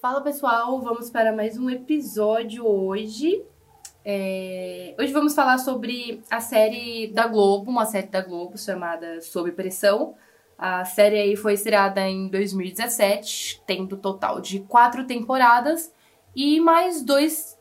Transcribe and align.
Fala 0.00 0.22
pessoal, 0.22 0.80
vamos 0.80 1.10
para 1.10 1.30
mais 1.30 1.58
um 1.58 1.68
episódio 1.68 2.66
hoje. 2.66 3.44
É, 4.02 4.94
Hoje 4.98 5.12
vamos 5.12 5.34
falar 5.34 5.58
sobre 5.58 6.22
a 6.30 6.40
série 6.40 7.08
da 7.08 7.26
Globo, 7.26 7.70
uma 7.70 7.84
série 7.84 8.06
da 8.06 8.22
Globo 8.22 8.56
chamada 8.56 9.20
Sob 9.20 9.52
Pressão. 9.52 10.14
A 10.56 10.86
série 10.86 11.18
aí 11.18 11.36
foi 11.36 11.52
estreada 11.52 12.00
em 12.08 12.28
2017, 12.28 13.62
tendo 13.66 13.94
total 13.98 14.40
de 14.40 14.60
quatro 14.60 15.06
temporadas 15.06 15.92
e 16.34 16.58
mais 16.60 17.02
dois 17.02 17.58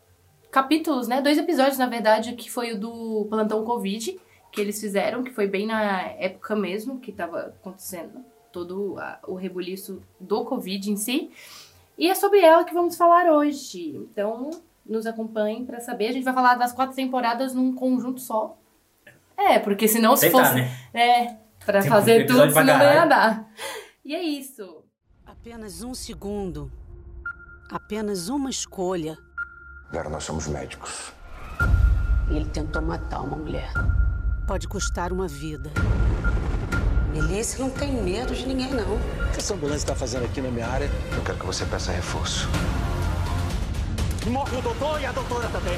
capítulos, 0.49 1.09
né? 1.09 1.21
Dois 1.21 1.37
episódios, 1.37 1.77
na 1.77 1.87
verdade, 1.87 2.35
que 2.35 2.49
foi 2.49 2.71
o 2.71 2.79
do 2.79 3.27
Plantão 3.29 3.65
Covid, 3.65 4.17
que 4.49 4.61
eles 4.61 4.79
fizeram, 4.79 5.25
que 5.25 5.31
foi 5.31 5.45
bem 5.45 5.67
na 5.67 6.03
época 6.03 6.55
mesmo 6.55 7.01
que 7.01 7.11
estava 7.11 7.53
acontecendo 7.59 8.23
todo 8.49 8.95
o 9.27 9.35
rebuliço 9.35 10.01
do 10.19 10.45
Covid 10.45 10.89
em 10.89 10.95
si. 10.95 11.31
E 11.99 12.09
é 12.09 12.15
sobre 12.15 12.39
ela 12.39 12.63
que 12.63 12.73
vamos 12.73 12.95
falar 12.95 13.25
hoje. 13.29 13.93
Então, 13.95 14.49
nos 14.85 15.05
acompanhem 15.05 15.65
pra 15.65 15.81
saber. 15.81 16.07
A 16.07 16.11
gente 16.13 16.23
vai 16.23 16.33
falar 16.33 16.55
das 16.55 16.71
quatro 16.71 16.95
temporadas 16.95 17.53
num 17.53 17.75
conjunto 17.75 18.21
só. 18.21 18.57
É, 19.37 19.59
porque 19.59 19.85
senão 19.87 20.15
se 20.15 20.27
Tentar, 20.27 20.45
fosse. 20.45 20.55
né? 20.55 20.77
É, 20.93 21.35
pra 21.65 21.81
Tem 21.81 21.89
fazer 21.89 22.25
tudo, 22.25 22.39
pra 22.53 22.61
senão 22.61 22.77
não 22.79 22.93
ia 22.93 23.05
dar. 23.05 23.51
E 24.03 24.15
é 24.15 24.21
isso. 24.23 24.83
Apenas 25.25 25.83
um 25.83 25.93
segundo. 25.93 26.71
Apenas 27.69 28.29
uma 28.29 28.49
escolha. 28.49 29.17
Vera, 29.91 30.09
nós 30.09 30.23
somos 30.23 30.47
médicos. 30.47 31.11
Ele 32.29 32.45
tentou 32.45 32.81
matar 32.81 33.21
uma 33.21 33.35
mulher. 33.37 33.71
Pode 34.47 34.67
custar 34.67 35.11
uma 35.11 35.27
vida. 35.27 35.69
Melissa 37.13 37.59
não 37.59 37.69
tem 37.69 37.91
medo 37.91 38.33
de 38.33 38.45
ninguém, 38.45 38.71
não. 38.71 38.95
O 38.95 39.31
que 39.31 39.39
essa 39.39 39.53
ambulância 39.53 39.77
está 39.77 39.95
fazendo 39.95 40.25
aqui 40.25 40.41
na 40.41 40.49
minha 40.49 40.67
área? 40.67 40.89
Eu 41.15 41.23
quero 41.23 41.39
que 41.39 41.45
você 41.45 41.65
peça 41.65 41.91
reforço. 41.91 42.47
Morre 44.27 44.57
o 44.57 44.61
doutor 44.61 45.01
e 45.01 45.05
a 45.05 45.11
doutora 45.11 45.47
também. 45.49 45.77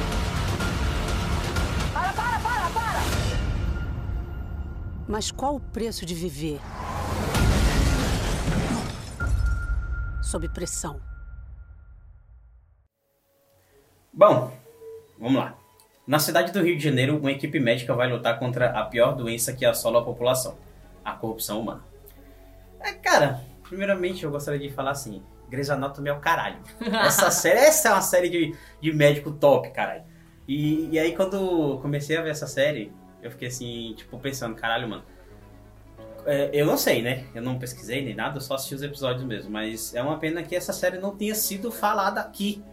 Mas 5.08 5.32
qual 5.32 5.56
o 5.56 5.60
preço 5.60 6.06
de 6.06 6.14
viver? 6.14 6.60
Sob 10.22 10.48
pressão. 10.50 11.00
Bom, 14.14 14.52
vamos 15.20 15.40
lá. 15.42 15.56
Na 16.06 16.20
cidade 16.20 16.52
do 16.52 16.62
Rio 16.62 16.78
de 16.78 16.84
Janeiro, 16.84 17.18
uma 17.18 17.32
equipe 17.32 17.60
médica 17.60 17.94
vai 17.94 18.12
lutar 18.12 18.38
contra 18.40 18.70
a 18.72 18.86
pior 18.86 19.16
doença 19.16 19.54
que 19.54 19.66
assola 19.66 20.00
a 20.00 20.04
população, 20.04 20.58
a 21.04 21.14
corrupção 21.14 21.62
humana. 21.62 21.84
É, 22.80 22.94
cara, 22.94 23.42
primeiramente 23.64 24.24
eu 24.24 24.32
gostaria 24.32 24.60
de 24.60 24.74
falar 24.74 24.92
assim, 24.92 25.24
Grey's 25.50 25.70
Anatomy 25.70 26.10
é 26.10 26.14
o 26.14 26.20
caralho. 26.20 26.60
Essa 26.80 27.30
série, 27.30 27.60
essa 27.60 27.90
é 27.90 27.92
uma 27.92 28.02
série 28.02 28.30
de, 28.30 28.56
de 28.82 28.94
médico 28.94 29.32
top, 29.32 29.70
caralho. 29.72 30.04
E, 30.48 30.90
e 30.92 31.00
aí 31.00 31.16
quando 31.16 31.80
comecei 31.82 32.18
a 32.18 32.22
ver 32.22 32.32
essa 32.32 32.48
série, 32.48 32.92
eu 33.22 33.30
fiquei 33.32 33.48
assim, 33.48 33.94
tipo, 33.96 34.18
pensando, 34.20 34.56
caralho, 34.56 34.88
mano. 34.88 35.04
É, 36.26 36.50
eu 36.54 36.66
não 36.66 36.78
sei, 36.78 37.02
né? 37.02 37.26
Eu 37.34 37.42
não 37.42 37.58
pesquisei 37.58 38.04
nem 38.04 38.16
nada, 38.16 38.38
eu 38.38 38.42
só 38.42 38.56
assisti 38.56 38.76
os 38.76 38.84
episódios 38.84 39.24
mesmo. 39.24 39.52
Mas 39.52 39.94
é 39.96 40.02
uma 40.02 40.18
pena 40.18 40.44
que 40.44 40.56
essa 40.56 40.74
série 40.74 40.98
não 40.98 41.16
tenha 41.16 41.36
sido 41.36 41.72
falada 41.72 42.20
aqui 42.20 42.64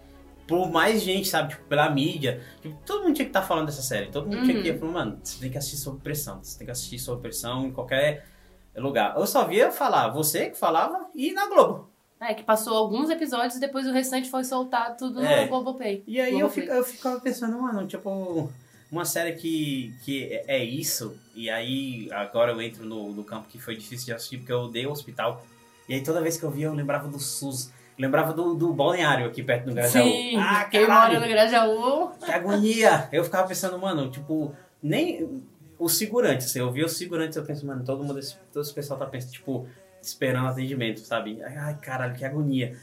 por 0.48 0.68
mais 0.70 1.02
gente, 1.02 1.28
sabe? 1.28 1.50
Tipo, 1.50 1.64
pela 1.66 1.88
mídia. 1.90 2.42
Tipo, 2.60 2.76
todo 2.84 3.04
mundo 3.04 3.14
tinha 3.14 3.26
que 3.26 3.30
estar 3.30 3.42
falando 3.42 3.66
dessa 3.66 3.82
série. 3.82 4.06
Todo 4.10 4.26
mundo 4.26 4.42
tinha 4.44 4.60
que 4.62 4.68
ir 4.68 4.78
falando, 4.78 4.94
mano, 4.94 5.20
você 5.22 5.38
tem 5.38 5.50
que 5.50 5.58
assistir 5.58 5.76
sob 5.76 6.00
pressão. 6.02 6.42
Você 6.42 6.56
tem 6.58 6.64
que 6.64 6.70
assistir 6.72 6.98
sob 6.98 7.20
pressão 7.22 7.66
em 7.66 7.70
qualquer 7.70 8.26
lugar. 8.74 9.14
Eu 9.16 9.26
só 9.26 9.44
via 9.44 9.70
falar, 9.70 10.08
você 10.08 10.50
que 10.50 10.56
falava, 10.58 11.06
e 11.14 11.32
na 11.32 11.46
Globo. 11.48 11.88
É, 12.20 12.34
que 12.34 12.42
passou 12.42 12.76
alguns 12.76 13.10
episódios 13.10 13.54
e 13.56 13.60
depois 13.60 13.86
o 13.86 13.92
restante 13.92 14.28
foi 14.28 14.42
soltado 14.42 14.96
tudo 14.96 15.22
É. 15.22 15.42
no 15.42 15.48
Globoplay. 15.48 16.02
E 16.06 16.20
aí 16.20 16.40
eu, 16.40 16.48
fica, 16.50 16.72
eu 16.72 16.82
ficava 16.82 17.20
pensando, 17.20 17.60
mano, 17.60 17.86
tipo, 17.86 18.50
uma 18.90 19.04
série 19.04 19.34
que, 19.34 19.94
que 20.04 20.24
é- 20.24 20.44
é 20.56 20.64
isso, 20.64 21.16
e 21.34 21.48
aí 21.48 22.08
agora 22.10 22.50
eu 22.52 22.60
entro 22.60 22.84
no, 22.84 23.12
no 23.12 23.22
campo 23.22 23.46
que 23.48 23.58
foi 23.60 23.76
difícil 23.76 24.06
de 24.06 24.12
assistir, 24.14 24.38
porque 24.38 24.52
eu 24.52 24.62
odeio 24.62 24.88
o 24.88 24.92
hospital. 24.92 25.44
E 25.88 25.94
aí 25.94 26.02
toda 26.02 26.20
vez 26.20 26.36
que 26.36 26.42
eu 26.44 26.50
via, 26.50 26.66
eu 26.66 26.74
lembrava 26.74 27.06
do 27.06 27.20
SUS. 27.20 27.70
Lembrava 27.98 28.32
do, 28.32 28.54
do 28.54 28.72
balneário 28.72 29.26
aqui 29.26 29.42
perto 29.42 29.66
do 29.66 29.74
Grajaú. 29.74 30.04
Sim, 30.04 30.36
ah, 30.36 30.64
quem 30.64 30.86
mora 30.86 31.18
no 31.18 31.26
Grajaú. 31.26 32.10
Que 32.24 32.30
agonia! 32.30 33.08
Eu 33.10 33.24
ficava 33.24 33.48
pensando, 33.48 33.78
mano, 33.78 34.08
tipo, 34.10 34.54
nem 34.82 35.42
os 35.78 35.98
segurantes, 35.98 36.46
assim, 36.46 36.60
eu 36.60 36.70
via 36.70 36.86
os 36.86 36.96
segurantes, 36.96 37.36
eu 37.36 37.44
penso, 37.44 37.66
mano, 37.66 37.84
todo 37.84 38.04
mundo, 38.04 38.20
todo 38.52 38.62
esse 38.62 38.74
pessoal 38.74 38.98
tá 38.98 39.06
pensando, 39.06 39.32
tipo, 39.32 39.66
esperando 40.00 40.48
atendimento, 40.48 41.00
sabe? 41.00 41.42
Ai, 41.42 41.76
caralho, 41.80 42.14
que 42.14 42.24
agonia. 42.24 42.76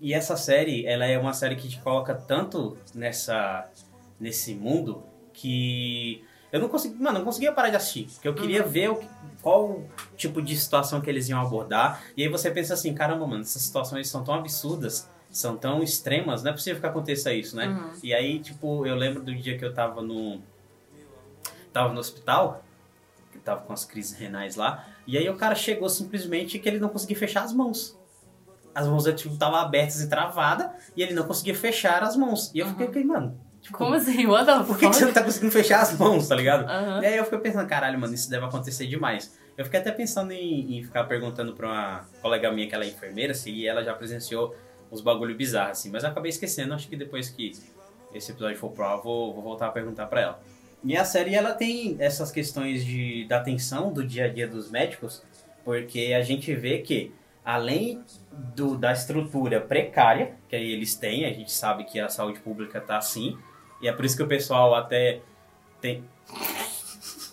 E 0.00 0.14
essa 0.14 0.36
série, 0.36 0.86
ela 0.86 1.04
é 1.04 1.18
uma 1.18 1.34
série 1.34 1.56
que 1.56 1.68
te 1.68 1.78
coloca 1.80 2.14
tanto 2.14 2.78
nessa, 2.94 3.68
nesse 4.18 4.54
mundo 4.54 5.02
que 5.32 6.24
eu 6.52 6.60
não 6.60 6.68
consegui, 6.68 7.02
mano, 7.02 7.18
não 7.18 7.24
conseguia 7.24 7.50
parar 7.50 7.70
de 7.70 7.76
assistir, 7.76 8.08
porque 8.12 8.28
eu 8.28 8.34
queria 8.34 8.62
ver 8.62 8.90
o 8.90 9.00
qual 9.40 9.82
tipo 10.16 10.42
de 10.42 10.54
situação 10.54 11.00
que 11.00 11.08
eles 11.08 11.26
iam 11.30 11.40
abordar. 11.40 12.02
E 12.14 12.22
aí 12.22 12.28
você 12.28 12.50
pensa 12.50 12.74
assim, 12.74 12.92
caramba, 12.94 13.26
mano, 13.26 13.40
essas 13.40 13.62
situações 13.62 14.08
são 14.08 14.22
tão 14.22 14.34
absurdas, 14.34 15.08
são 15.30 15.56
tão 15.56 15.82
extremas, 15.82 16.42
não 16.42 16.50
é 16.50 16.54
possível 16.54 16.78
que 16.78 16.86
aconteça 16.86 17.32
isso, 17.32 17.56
né? 17.56 17.68
Uhum. 17.68 17.92
E 18.02 18.12
aí, 18.12 18.38
tipo, 18.38 18.86
eu 18.86 18.94
lembro 18.94 19.22
do 19.22 19.34
dia 19.34 19.56
que 19.56 19.64
eu 19.64 19.72
tava 19.72 20.02
no. 20.02 20.42
Tava 21.72 21.90
no 21.94 21.98
hospital, 21.98 22.62
que 23.32 23.38
tava 23.38 23.62
com 23.62 23.72
as 23.72 23.86
crises 23.86 24.12
renais 24.12 24.54
lá, 24.54 24.86
e 25.06 25.16
aí 25.16 25.28
o 25.30 25.36
cara 25.36 25.54
chegou 25.54 25.88
simplesmente 25.88 26.58
que 26.58 26.68
ele 26.68 26.78
não 26.78 26.90
conseguia 26.90 27.16
fechar 27.16 27.44
as 27.44 27.52
mãos. 27.54 27.98
As 28.74 28.86
mãos 28.86 29.04
tipo, 29.04 29.32
estavam 29.32 29.58
abertas 29.58 30.02
e 30.02 30.08
travadas, 30.08 30.70
e 30.94 31.02
ele 31.02 31.14
não 31.14 31.24
conseguia 31.24 31.54
fechar 31.54 32.02
as 32.02 32.14
mãos. 32.14 32.50
E 32.54 32.58
eu 32.58 32.66
fiquei, 32.68 32.86
fiquei, 32.88 33.04
mano, 33.04 33.40
Como 33.70 33.94
assim? 33.94 34.26
What 34.26 34.66
por 34.66 34.76
que, 34.76 34.88
que 34.88 34.96
você 34.96 35.04
não 35.04 35.12
tá 35.12 35.22
conseguindo 35.22 35.52
fechar 35.52 35.82
as 35.82 35.96
mãos, 35.96 36.26
tá 36.26 36.34
ligado? 36.34 36.68
Aham. 36.68 37.00
E 37.02 37.06
aí 37.06 37.16
eu 37.16 37.24
fiquei 37.24 37.38
pensando, 37.38 37.68
caralho, 37.68 37.98
mano, 37.98 38.12
isso 38.14 38.28
deve 38.28 38.44
acontecer 38.44 38.86
demais. 38.86 39.38
Eu 39.56 39.64
fiquei 39.64 39.78
até 39.78 39.92
pensando 39.92 40.32
em, 40.32 40.78
em 40.78 40.82
ficar 40.82 41.04
perguntando 41.04 41.52
pra 41.52 41.68
uma 41.68 42.08
colega 42.20 42.50
minha 42.50 42.66
que 42.68 42.74
ela 42.74 42.84
é 42.84 42.88
enfermeira 42.88 43.34
se 43.34 43.66
ela 43.66 43.84
já 43.84 43.94
presenciou 43.94 44.54
uns 44.90 45.00
bagulho 45.00 45.34
bizarros, 45.36 45.78
assim. 45.78 45.90
Mas 45.90 46.02
eu 46.02 46.10
acabei 46.10 46.30
esquecendo, 46.30 46.74
acho 46.74 46.88
que 46.88 46.96
depois 46.96 47.30
que 47.30 47.52
esse 48.12 48.32
episódio 48.32 48.58
for 48.58 48.70
pro 48.70 48.84
ar, 48.84 48.96
vou, 48.96 49.32
vou 49.32 49.42
voltar 49.42 49.68
a 49.68 49.70
perguntar 49.70 50.06
pra 50.06 50.20
ela. 50.20 50.40
E 50.84 50.96
a 50.96 51.04
série, 51.04 51.34
ela 51.34 51.52
tem 51.52 51.96
essas 52.00 52.30
questões 52.32 52.84
de, 52.84 53.24
da 53.26 53.38
atenção 53.38 53.92
do 53.92 54.04
dia 54.04 54.24
a 54.24 54.28
dia 54.28 54.48
dos 54.48 54.70
médicos, 54.70 55.22
porque 55.64 56.12
a 56.12 56.22
gente 56.22 56.52
vê 56.54 56.78
que, 56.78 57.12
além 57.44 58.02
do, 58.54 58.76
da 58.76 58.92
estrutura 58.92 59.60
precária 59.60 60.34
que 60.48 60.56
eles 60.56 60.96
têm, 60.96 61.24
a 61.24 61.32
gente 61.32 61.52
sabe 61.52 61.84
que 61.84 62.00
a 62.00 62.08
saúde 62.08 62.40
pública 62.40 62.80
tá 62.80 62.96
assim, 62.96 63.38
e 63.82 63.88
é 63.88 63.92
por 63.92 64.04
isso 64.04 64.16
que 64.16 64.22
o 64.22 64.28
pessoal 64.28 64.74
até 64.74 65.20
tem... 65.80 66.04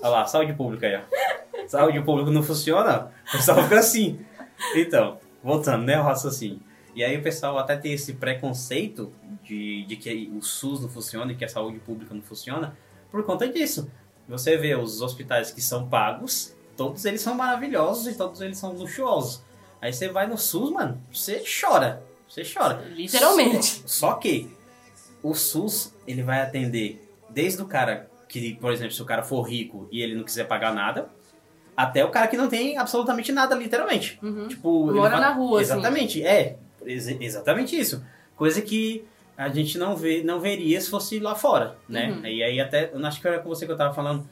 Olha 0.01 0.09
lá, 0.09 0.25
saúde 0.25 0.53
pública 0.53 0.87
aí, 0.87 0.95
ó. 0.95 1.67
Saúde 1.67 2.01
pública 2.01 2.31
não 2.31 2.41
funciona, 2.41 3.11
o 3.27 3.31
pessoal 3.33 3.61
fica 3.63 3.79
assim. 3.79 4.19
Então, 4.75 5.19
voltando, 5.43 5.85
né, 5.85 5.99
o 5.99 6.03
raciocínio. 6.03 6.59
E 6.95 7.03
aí 7.03 7.15
o 7.15 7.21
pessoal 7.21 7.57
até 7.59 7.77
tem 7.77 7.93
esse 7.93 8.13
preconceito 8.13 9.13
de, 9.43 9.85
de 9.85 9.95
que 9.95 10.31
o 10.35 10.41
SUS 10.41 10.81
não 10.81 10.89
funciona 10.89 11.31
e 11.31 11.35
que 11.35 11.45
a 11.45 11.47
saúde 11.47 11.79
pública 11.79 12.13
não 12.13 12.21
funciona 12.21 12.75
por 13.11 13.23
conta 13.23 13.47
disso. 13.47 13.89
Você 14.27 14.57
vê 14.57 14.75
os 14.75 15.01
hospitais 15.01 15.51
que 15.51 15.61
são 15.61 15.87
pagos, 15.87 16.55
todos 16.75 17.05
eles 17.05 17.21
são 17.21 17.35
maravilhosos 17.35 18.07
e 18.07 18.17
todos 18.17 18.41
eles 18.41 18.57
são 18.57 18.73
luxuosos. 18.73 19.41
Aí 19.81 19.93
você 19.93 20.09
vai 20.09 20.27
no 20.27 20.37
SUS, 20.37 20.71
mano, 20.71 21.01
você 21.11 21.43
chora. 21.43 22.03
Você 22.27 22.43
chora. 22.43 22.83
Literalmente. 22.89 23.83
Só 23.85 24.13
que 24.15 24.51
o 25.23 25.33
SUS, 25.33 25.93
ele 26.07 26.23
vai 26.23 26.41
atender 26.41 27.01
desde 27.29 27.61
o 27.61 27.65
cara 27.65 28.09
que, 28.27 28.55
por 28.55 28.71
exemplo, 28.71 28.91
se 28.93 29.01
o 29.01 29.05
cara 29.05 29.23
for 29.23 29.41
rico 29.41 29.87
e 29.91 30.01
ele 30.01 30.15
não 30.15 30.23
quiser 30.23 30.45
pagar 30.47 30.73
nada, 30.73 31.09
até 31.75 32.03
o 32.05 32.09
cara 32.09 32.27
que 32.27 32.37
não 32.37 32.47
tem 32.49 32.77
absolutamente 32.77 33.31
nada, 33.31 33.55
literalmente. 33.55 34.19
Tipo, 34.47 34.89
ele 34.91 34.99
Mora 34.99 35.11
vai- 35.11 35.19
na 35.21 35.31
rua, 35.33 35.61
assim. 35.61 35.71
Exatamente, 35.73 36.23
é. 36.23 36.57
ex- 36.85 37.07
exatamente 37.07 37.77
isso. 37.79 38.03
Coisa 38.35 38.61
que 38.61 39.03
a 39.37 39.47
gente 39.49 39.77
não 39.77 39.95
vê, 39.95 40.21
não 40.23 40.39
veria 40.39 40.79
se 40.81 40.89
fosse 40.89 41.19
lá 41.19 41.33
fora, 41.35 41.77
né? 41.87 42.11
Uhum. 42.11 42.25
E 42.25 42.43
aí 42.43 42.59
até, 42.59 42.91
eu 42.93 43.05
acho 43.05 43.21
que 43.21 43.27
era 43.27 43.39
com 43.39 43.49
você 43.49 43.65
que 43.65 43.71
eu 43.71 43.77
tava 43.77 43.93
falando 43.93 44.27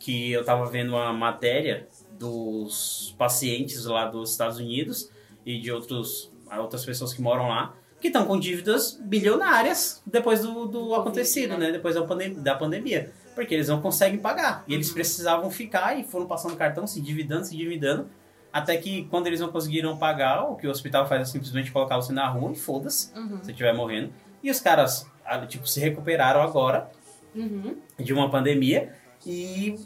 que 0.00 0.32
eu 0.32 0.44
tava 0.44 0.66
vendo 0.66 0.90
uma 0.90 1.12
matéria 1.12 1.86
dos 2.18 3.14
pacientes 3.18 3.84
lá 3.84 4.06
dos 4.06 4.30
Estados 4.32 4.58
Unidos 4.58 5.10
e 5.44 5.58
de 5.60 5.70
outros, 5.70 6.30
outras 6.58 6.84
pessoas 6.84 7.12
que 7.12 7.20
moram 7.22 7.48
lá 7.48 7.74
que 8.00 8.08
estão 8.08 8.24
com 8.24 8.38
dívidas 8.38 8.98
bilionárias 9.02 10.02
depois 10.06 10.40
do, 10.40 10.66
do 10.66 10.94
acontecido, 10.94 11.50
né? 11.50 11.66
né? 11.66 11.72
Depois 11.72 11.94
da, 11.94 12.02
pandem 12.02 12.34
da 12.34 12.54
pandemia. 12.54 13.12
Porque 13.34 13.54
eles 13.54 13.68
não 13.68 13.80
conseguem 13.80 14.18
pagar. 14.18 14.64
E 14.66 14.74
eles 14.74 14.90
precisavam 14.92 15.50
ficar 15.50 15.98
e 15.98 16.04
foram 16.04 16.26
passando 16.26 16.56
cartão, 16.56 16.86
se 16.86 16.98
endividando, 16.98 17.44
se 17.46 17.54
endividando. 17.54 18.08
Até 18.52 18.76
que 18.76 19.04
quando 19.04 19.26
eles 19.28 19.38
não 19.40 19.48
conseguiram 19.52 19.96
pagar, 19.96 20.42
o 20.44 20.56
que 20.56 20.66
o 20.66 20.70
hospital 20.70 21.06
faz 21.06 21.22
é 21.22 21.24
simplesmente 21.24 21.70
colocar 21.70 21.96
você 21.96 22.12
na 22.12 22.28
rua 22.28 22.52
e 22.52 22.56
foda-se, 22.56 23.12
Uhum. 23.16 23.38
se 23.42 23.50
estiver 23.52 23.72
morrendo. 23.74 24.12
E 24.42 24.50
os 24.50 24.60
caras, 24.60 25.06
tipo, 25.48 25.66
se 25.68 25.78
recuperaram 25.78 26.42
agora 26.42 26.90
Uhum. 27.34 27.76
de 27.98 28.12
uma 28.12 28.28
pandemia 28.28 28.92
e 29.24 29.76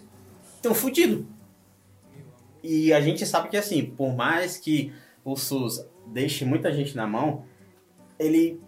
estão 0.56 0.74
fudidos. 0.74 1.26
E 2.62 2.92
a 2.92 3.00
gente 3.00 3.26
sabe 3.26 3.48
que, 3.48 3.56
assim, 3.56 3.84
por 3.84 4.14
mais 4.14 4.56
que 4.56 4.92
o 5.22 5.36
SUS 5.36 5.84
deixe 6.06 6.44
muita 6.46 6.72
gente 6.72 6.96
na 6.96 7.06
mão, 7.06 7.44
ele 8.18 8.60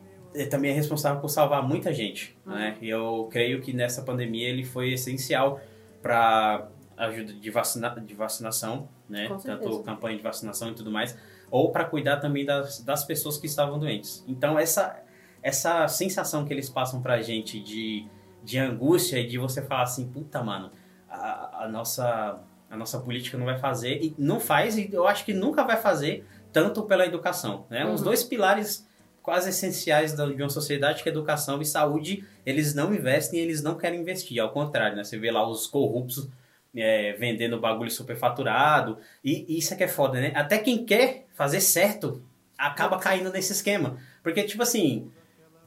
também 0.50 0.70
é 0.70 0.75
responsável 0.75 1.20
por 1.20 1.28
salvar 1.28 1.62
muita 1.62 1.93
gente, 1.94 2.37
né? 2.44 2.76
E 2.81 2.88
eu 2.88 3.28
creio 3.31 3.60
que 3.62 3.72
nessa 3.72 4.02
pandemia 4.02 4.48
ele 4.48 4.64
foi 4.64 4.93
essencial 4.93 5.60
para 6.02 6.69
ajuda 6.96 7.32
de, 7.32 7.50
vacina, 7.50 7.90
de 8.00 8.14
vacinação, 8.14 8.88
né? 9.08 9.28
Tanto 9.43 9.82
campanha 9.82 10.16
de 10.16 10.22
vacinação 10.22 10.70
e 10.70 10.75
tudo 10.75 10.90
mais, 10.90 11.16
ou 11.50 11.70
para 11.70 11.84
cuidar 11.84 12.19
também 12.19 12.44
das, 12.44 12.81
das 12.82 13.04
pessoas 13.04 13.38
que 13.38 13.46
estavam 13.46 13.78
doentes. 13.78 14.25
Então 14.26 14.58
essa 14.58 15.02
essa 15.43 15.87
sensação 15.87 16.44
que 16.44 16.52
eles 16.52 16.69
passam 16.69 17.00
pra 17.00 17.22
gente 17.22 17.60
de, 17.60 18.04
de 18.43 18.58
angústia 18.58 19.19
e 19.20 19.26
de 19.28 19.38
você 19.38 19.62
falar 19.62 19.82
assim, 19.84 20.08
puta, 20.08 20.43
mano, 20.43 20.72
a, 21.08 21.64
a 21.64 21.69
nossa 21.69 22.40
a 22.69 22.76
nossa 22.76 22.98
política 22.98 23.38
não 23.38 23.46
vai 23.46 23.56
fazer 23.58 24.02
e 24.02 24.12
não 24.19 24.40
faz 24.40 24.76
e 24.76 24.90
eu 24.93 25.06
acho 25.06 25.25
que 25.25 25.32
nunca 25.32 25.62
vai 25.62 25.76
fazer 25.76 26.26
tanto 26.52 26.82
pela 26.82 27.06
educação, 27.06 27.64
né? 27.70 27.87
Os 27.87 28.00
Uhum. 28.00 28.06
dois 28.06 28.25
pilares 28.25 28.85
quase 29.26 29.50
essenciais 29.50 30.12
da- 30.14 30.25
de 30.26 30.40
uma 30.43 30.49
sociedade 30.49 31.02
que 31.02 31.08
é 31.08 31.12
educação 31.12 31.61
e 31.61 31.67
saúde, 31.67 32.25
eles 32.46 32.75
não 32.75 32.94
investem, 32.94 33.40
eles 33.40 33.61
não 33.62 33.75
querem 33.76 34.00
investir, 34.00 34.38
ao 34.40 34.50
contrário, 34.50 34.96
né? 34.96 35.02
Você 35.05 35.19
vê 35.19 35.31
lá 35.32 35.46
os 35.46 35.67
corruptos 35.67 36.28
é, 36.78 37.12
vendendo 37.14 37.58
bagulho 37.58 37.90
superfaturado, 37.90 38.99
e, 39.25 39.44
e 39.49 39.58
isso 39.58 39.73
é 39.73 39.76
que 39.76 39.84
é 39.84 39.88
foda, 39.88 40.20
né? 40.20 40.31
Até 40.34 40.58
quem 40.58 40.84
quer 40.84 41.26
fazer 41.34 41.61
certo 41.61 42.23
acaba 42.56 42.99
caindo 42.99 43.32
nesse 43.32 43.52
esquema, 43.52 43.96
porque, 44.23 44.43
tipo 44.44 44.62
assim, 44.62 45.11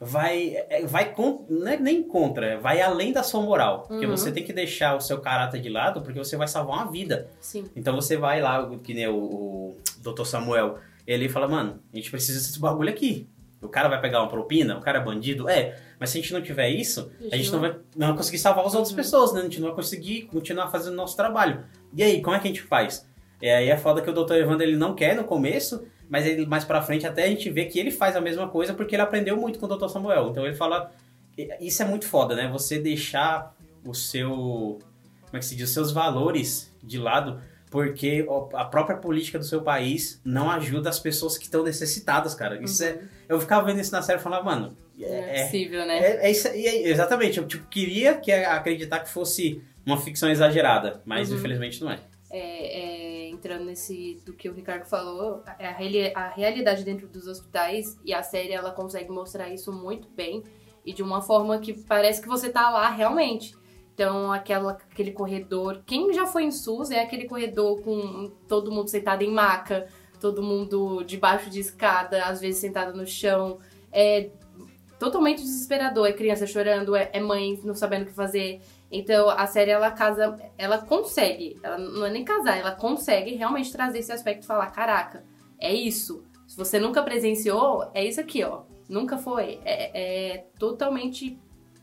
vai, 0.00 0.54
é, 0.70 0.86
vai 0.86 1.12
não 1.48 1.68
é 1.68 1.76
nem 1.76 2.02
contra, 2.02 2.58
vai 2.60 2.80
além 2.80 3.12
da 3.12 3.22
sua 3.22 3.42
moral, 3.42 3.82
porque 3.88 4.06
Uhum. 4.06 4.16
você 4.16 4.30
tem 4.32 4.44
que 4.44 4.52
deixar 4.52 4.96
o 4.96 5.00
seu 5.00 5.20
caráter 5.20 5.60
de 5.60 5.68
lado, 5.68 6.00
porque 6.00 6.18
você 6.18 6.36
vai 6.36 6.48
salvar 6.48 6.76
uma 6.78 6.90
vida. 6.90 7.28
Sim. 7.40 7.64
Então 7.76 7.94
você 7.94 8.16
vai 8.16 8.40
lá, 8.40 8.70
que 8.82 8.94
nem 8.94 9.06
o, 9.08 9.16
o 9.16 9.76
Dr. 9.98 10.24
Samuel, 10.24 10.78
ele 11.06 11.28
fala, 11.28 11.46
mano, 11.48 11.80
a 11.92 11.96
gente 11.96 12.10
precisa 12.10 12.38
desse 12.38 12.58
bagulho 12.58 12.88
aqui. 12.88 13.28
O 13.62 13.68
cara 13.68 13.88
vai 13.88 14.00
pegar 14.00 14.20
uma 14.20 14.28
propina, 14.28 14.76
o 14.78 14.80
cara 14.80 14.98
é 14.98 15.04
bandido, 15.04 15.48
é, 15.48 15.78
mas 15.98 16.10
se 16.10 16.18
a 16.18 16.20
gente 16.20 16.32
não 16.32 16.40
tiver 16.40 16.70
isso, 16.70 17.12
a 17.30 17.36
gente 17.36 17.52
não 17.52 17.60
vai, 17.60 17.76
não 17.94 18.08
vai 18.08 18.16
conseguir 18.16 18.38
salvar 18.38 18.64
as 18.64 18.74
outras 18.74 18.92
pessoas, 18.92 19.34
né? 19.34 19.40
A 19.40 19.44
gente 19.44 19.60
não 19.60 19.68
vai 19.68 19.76
conseguir 19.76 20.22
continuar 20.22 20.68
fazendo 20.68 20.94
o 20.94 20.96
nosso 20.96 21.14
trabalho. 21.14 21.64
E 21.94 22.02
aí, 22.02 22.22
como 22.22 22.34
é 22.34 22.38
que 22.38 22.48
a 22.48 22.50
gente 22.50 22.62
faz? 22.62 23.06
E 23.42 23.48
aí 23.48 23.68
é 23.68 23.76
foda 23.76 24.02
que 24.02 24.08
o 24.10 24.12
Dr. 24.12 24.34
Evandro 24.34 24.62
ele 24.62 24.76
não 24.76 24.94
quer 24.94 25.14
no 25.14 25.24
começo, 25.24 25.86
mas 26.08 26.26
ele 26.26 26.46
mais 26.46 26.64
pra 26.64 26.82
frente 26.82 27.06
até 27.06 27.24
a 27.24 27.28
gente 27.28 27.48
vê 27.50 27.64
que 27.66 27.78
ele 27.78 27.90
faz 27.90 28.16
a 28.16 28.20
mesma 28.20 28.48
coisa 28.48 28.74
porque 28.74 28.94
ele 28.94 29.02
aprendeu 29.02 29.36
muito 29.36 29.58
com 29.58 29.66
o 29.66 29.76
Dr. 29.76 29.88
Samuel. 29.88 30.30
Então 30.30 30.46
ele 30.46 30.56
fala, 30.56 30.90
isso 31.60 31.82
é 31.82 31.86
muito 31.86 32.06
foda, 32.06 32.34
né? 32.34 32.48
Você 32.48 32.78
deixar 32.78 33.54
o 33.84 33.94
seu, 33.94 34.28
como 34.30 35.36
é 35.36 35.38
que 35.38 35.44
se 35.44 35.56
diz, 35.56 35.68
os 35.68 35.74
seus 35.74 35.92
valores 35.92 36.74
de 36.82 36.98
lado 36.98 37.40
porque 37.70 38.26
a 38.54 38.64
própria 38.64 38.96
política 38.96 39.38
do 39.38 39.44
seu 39.44 39.62
país 39.62 40.20
não 40.24 40.50
ajuda 40.50 40.90
as 40.90 40.98
pessoas 40.98 41.38
que 41.38 41.44
estão 41.44 41.62
necessitadas, 41.62 42.34
cara. 42.34 42.60
Isso 42.62 42.82
é, 42.82 43.00
eu 43.28 43.40
ficava 43.40 43.64
vendo 43.64 43.80
isso 43.80 43.92
na 43.92 44.02
série 44.02 44.18
e 44.18 44.22
falava, 44.22 44.44
mano, 44.44 44.76
é 44.98 45.04
é, 45.04 45.40
é, 45.40 45.44
possível, 45.44 45.86
né? 45.86 45.98
é, 45.98 46.26
é 46.26 46.30
isso, 46.30 46.48
é- 46.48 46.82
exatamente. 46.88 47.38
Eu 47.38 47.46
tipo, 47.46 47.66
queria 47.68 48.14
que 48.14 48.32
acreditar 48.32 48.98
que 49.00 49.08
fosse 49.08 49.62
uma 49.86 49.96
ficção 49.96 50.28
exagerada, 50.28 51.00
mas 51.06 51.30
Uhum. 51.30 51.36
infelizmente 51.36 51.82
não 51.82 51.90
é. 51.92 52.00
É, 52.32 53.26
é, 53.26 53.28
entrando 53.28 53.64
nesse 53.64 54.20
do 54.26 54.32
que 54.32 54.48
o 54.48 54.52
Ricardo 54.52 54.84
falou, 54.84 55.42
a, 55.46 56.20
a 56.20 56.28
realidade 56.28 56.84
dentro 56.84 57.08
dos 57.08 57.26
hospitais 57.26 57.98
e 58.04 58.12
a 58.12 58.22
série 58.22 58.52
ela 58.52 58.72
consegue 58.72 59.10
mostrar 59.10 59.48
isso 59.48 59.72
muito 59.72 60.08
bem 60.08 60.42
e 60.84 60.92
de 60.92 61.02
uma 61.02 61.20
forma 61.22 61.58
que 61.58 61.72
parece 61.72 62.20
que 62.22 62.28
você 62.28 62.50
tá 62.50 62.70
lá 62.70 62.88
realmente. 62.90 63.54
Então, 63.94 64.32
aquela, 64.32 64.72
aquele 64.72 65.12
corredor. 65.12 65.82
Quem 65.84 66.12
já 66.12 66.26
foi 66.26 66.44
em 66.44 66.50
SUS 66.50 66.90
é 66.90 67.02
aquele 67.02 67.26
corredor 67.26 67.82
com 67.82 68.30
todo 68.48 68.72
mundo 68.72 68.88
sentado 68.88 69.22
em 69.22 69.30
maca, 69.30 69.86
todo 70.20 70.42
mundo 70.42 71.02
debaixo 71.04 71.50
de 71.50 71.60
escada, 71.60 72.24
às 72.24 72.40
vezes 72.40 72.60
sentado 72.60 72.96
no 72.96 73.06
chão. 73.06 73.58
É 73.92 74.30
totalmente 74.98 75.42
desesperador. 75.42 76.06
É 76.06 76.12
criança 76.12 76.46
chorando, 76.46 76.94
é, 76.94 77.10
é 77.12 77.20
mãe 77.20 77.58
não 77.64 77.74
sabendo 77.74 78.02
o 78.02 78.06
que 78.06 78.12
fazer. 78.12 78.60
Então, 78.90 79.28
a 79.30 79.46
série, 79.46 79.70
ela 79.70 79.90
casa, 79.90 80.36
ela 80.58 80.78
consegue, 80.78 81.58
ela 81.62 81.78
não 81.78 82.04
é 82.04 82.10
nem 82.10 82.24
casar, 82.24 82.58
ela 82.58 82.72
consegue 82.72 83.36
realmente 83.36 83.70
trazer 83.70 84.00
esse 84.00 84.10
aspecto 84.10 84.42
e 84.42 84.46
falar, 84.46 84.66
caraca, 84.72 85.24
é 85.60 85.72
isso. 85.72 86.24
Se 86.46 86.56
você 86.56 86.80
nunca 86.80 87.00
presenciou, 87.02 87.88
é 87.94 88.04
isso 88.04 88.20
aqui, 88.20 88.42
ó. 88.42 88.62
Nunca 88.88 89.16
foi. 89.16 89.60
É, 89.64 90.32
é 90.32 90.38
totalmente 90.58 91.38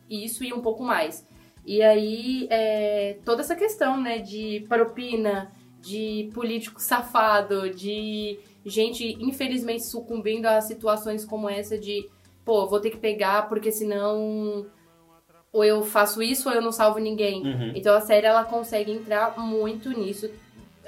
isso 0.09 0.43
e 0.43 0.51
um 0.51 0.61
pouco 0.61 0.83
mais. 0.83 1.25
E 1.67 1.83
aí, 1.83 2.47
é, 2.49 3.17
toda 3.25 3.41
essa 3.41 3.53
questão, 3.53 3.99
né, 3.99 4.19
de 4.19 4.65
propina, 4.69 5.51
de 5.81 6.29
político 6.33 6.81
safado, 6.81 7.69
de 7.69 8.39
gente, 8.65 9.17
infelizmente, 9.19 9.83
sucumbindo 9.83 10.45
a 10.45 10.61
situações 10.61 11.25
como 11.25 11.49
essa 11.49 11.77
de, 11.77 12.09
pô, 12.45 12.65
vou 12.67 12.79
ter 12.79 12.89
que 12.89 12.97
pegar 12.97 13.49
porque 13.49 13.69
senão 13.69 14.65
ou 15.51 15.63
eu 15.63 15.83
faço 15.83 16.23
isso 16.23 16.47
ou 16.47 16.55
eu 16.55 16.61
não 16.61 16.71
salvo 16.71 16.99
ninguém. 16.99 17.45
Uhum. 17.45 17.73
Então 17.75 17.93
a 17.93 18.01
série 18.01 18.25
ela 18.25 18.45
consegue 18.45 18.91
entrar 18.93 19.37
muito 19.37 19.89
nisso, 19.89 20.29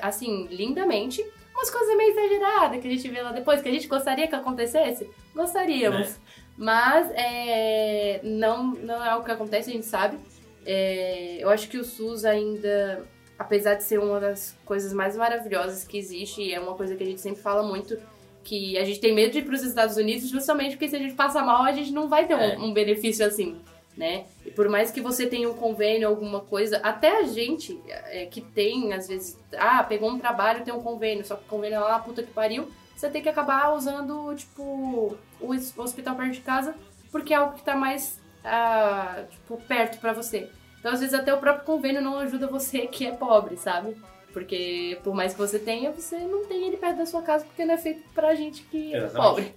assim, 0.01 0.47
lindamente. 0.47 1.21
Umas 1.53 1.69
coisas 1.69 1.97
meio 1.97 2.11
exageradas 2.11 2.81
que 2.81 2.87
a 2.87 2.91
gente 2.91 3.09
vê 3.09 3.21
lá 3.21 3.33
depois, 3.33 3.61
que 3.61 3.67
a 3.67 3.71
gente 3.71 3.87
gostaria 3.87 4.29
que 4.29 4.35
acontecesse. 4.35 5.09
Gostaríamos. 5.35 6.15
Mas 6.57 7.09
é, 7.15 8.19
não, 8.23 8.67
não 8.75 9.03
é 9.03 9.09
algo 9.09 9.25
que 9.25 9.31
acontece, 9.31 9.69
a 9.69 9.73
gente 9.73 9.85
sabe. 9.85 10.17
É, 10.65 11.38
eu 11.41 11.50
acho 11.50 11.69
que 11.69 11.77
o 11.77 11.83
SUS 11.83 12.25
ainda, 12.25 13.03
apesar 13.38 13.75
de 13.75 13.83
ser 13.83 14.00
uma 14.00 14.19
das 14.19 14.56
coisas 14.65 14.94
mais 14.94 15.15
maravilhosas 15.15 15.83
que 15.83 15.97
existe, 15.97 16.41
e 16.41 16.53
é 16.53 16.59
uma 16.59 16.75
coisa 16.75 16.95
que 16.95 17.03
a 17.03 17.06
gente 17.06 17.21
sempre 17.21 17.41
fala 17.41 17.63
muito, 17.63 17.97
que 18.44 18.77
a 18.77 18.83
gente 18.85 19.00
tem 19.00 19.13
medo 19.13 19.31
de 19.33 19.39
ir 19.39 19.44
para 19.45 19.56
os 19.56 19.63
Estados 19.63 19.97
Unidos 19.97 20.29
justamente 20.29 20.71
porque 20.71 20.88
se 20.88 20.95
a 20.95 21.00
gente 21.00 21.13
passa 21.13 21.41
mal, 21.41 21.63
a 21.63 21.71
gente 21.71 21.91
não 21.91 22.07
vai 22.07 22.25
ter 22.27 22.35
um- 22.35 22.39
É. 22.39 22.57
um 22.57 22.73
benefício 22.73 23.25
assim 23.25 23.59
né? 23.97 24.27
E 24.45 24.51
por 24.51 24.69
mais 24.69 24.91
que 24.91 25.01
você 25.01 25.27
tenha 25.27 25.50
um 25.50 25.53
convênio, 25.56 26.07
alguma 26.07 26.39
coisa, 26.39 26.77
até 26.77 27.19
a 27.19 27.23
gente 27.23 27.77
é, 27.85 28.25
que 28.27 28.39
tem, 28.39 28.94
às 28.94 29.09
vezes, 29.09 29.38
ah, 29.57 29.83
pegou 29.83 30.09
um 30.09 30.17
trabalho, 30.17 30.63
tem 30.63 30.73
um 30.73 30.81
convênio, 30.81 31.25
só 31.25 31.35
que 31.35 31.44
o 31.44 31.47
convênio 31.50 31.75
é 31.75 31.79
lá, 31.79 32.00
puta 32.00 32.23
que 32.23 32.31
pariu, 32.31 32.69
você 32.95 33.09
tem 33.09 33.21
que 33.21 33.27
acabar 33.27 33.75
usando, 33.75 34.33
tipo, 34.35 35.17
o 35.41 35.53
hospital 35.77 36.15
perto 36.15 36.31
de 36.31 36.39
casa, 36.39 36.75
porque 37.11 37.33
é 37.33 37.38
algo 37.38 37.56
que 37.56 37.61
tá 37.61 37.75
mais, 37.75 38.19
ah, 38.44 39.24
tipo, 39.30 39.57
perto 39.68 40.00
pra 40.00 40.13
você. 40.13 40.50
Então, 40.80 40.94
às 40.94 41.00
vezes, 41.00 41.13
até 41.13 41.33
o 41.33 41.39
próprio 41.39 41.65
convênio 41.65 42.01
não 42.01 42.18
ajuda 42.19 42.47
você 42.47 42.88
que 42.88 43.06
é 43.06 43.12
pobre, 43.12 43.57
sabe? 43.57 43.97
Porque, 44.31 45.00
por 45.03 45.13
mais 45.13 45.33
que 45.33 45.39
você 45.39 45.59
tenha, 45.59 45.91
você 45.91 46.18
não 46.19 46.45
tem 46.45 46.68
ele 46.68 46.77
perto 46.77 46.97
da 46.97 47.06
sua 47.06 47.21
casa, 47.21 47.45
porque 47.45 47.65
não 47.65 47.74
é 47.74 47.77
feito 47.77 48.07
pra 48.13 48.36
gente 48.36 48.63
que 48.63 48.95
é 48.95 49.07
pobre. 49.07 49.53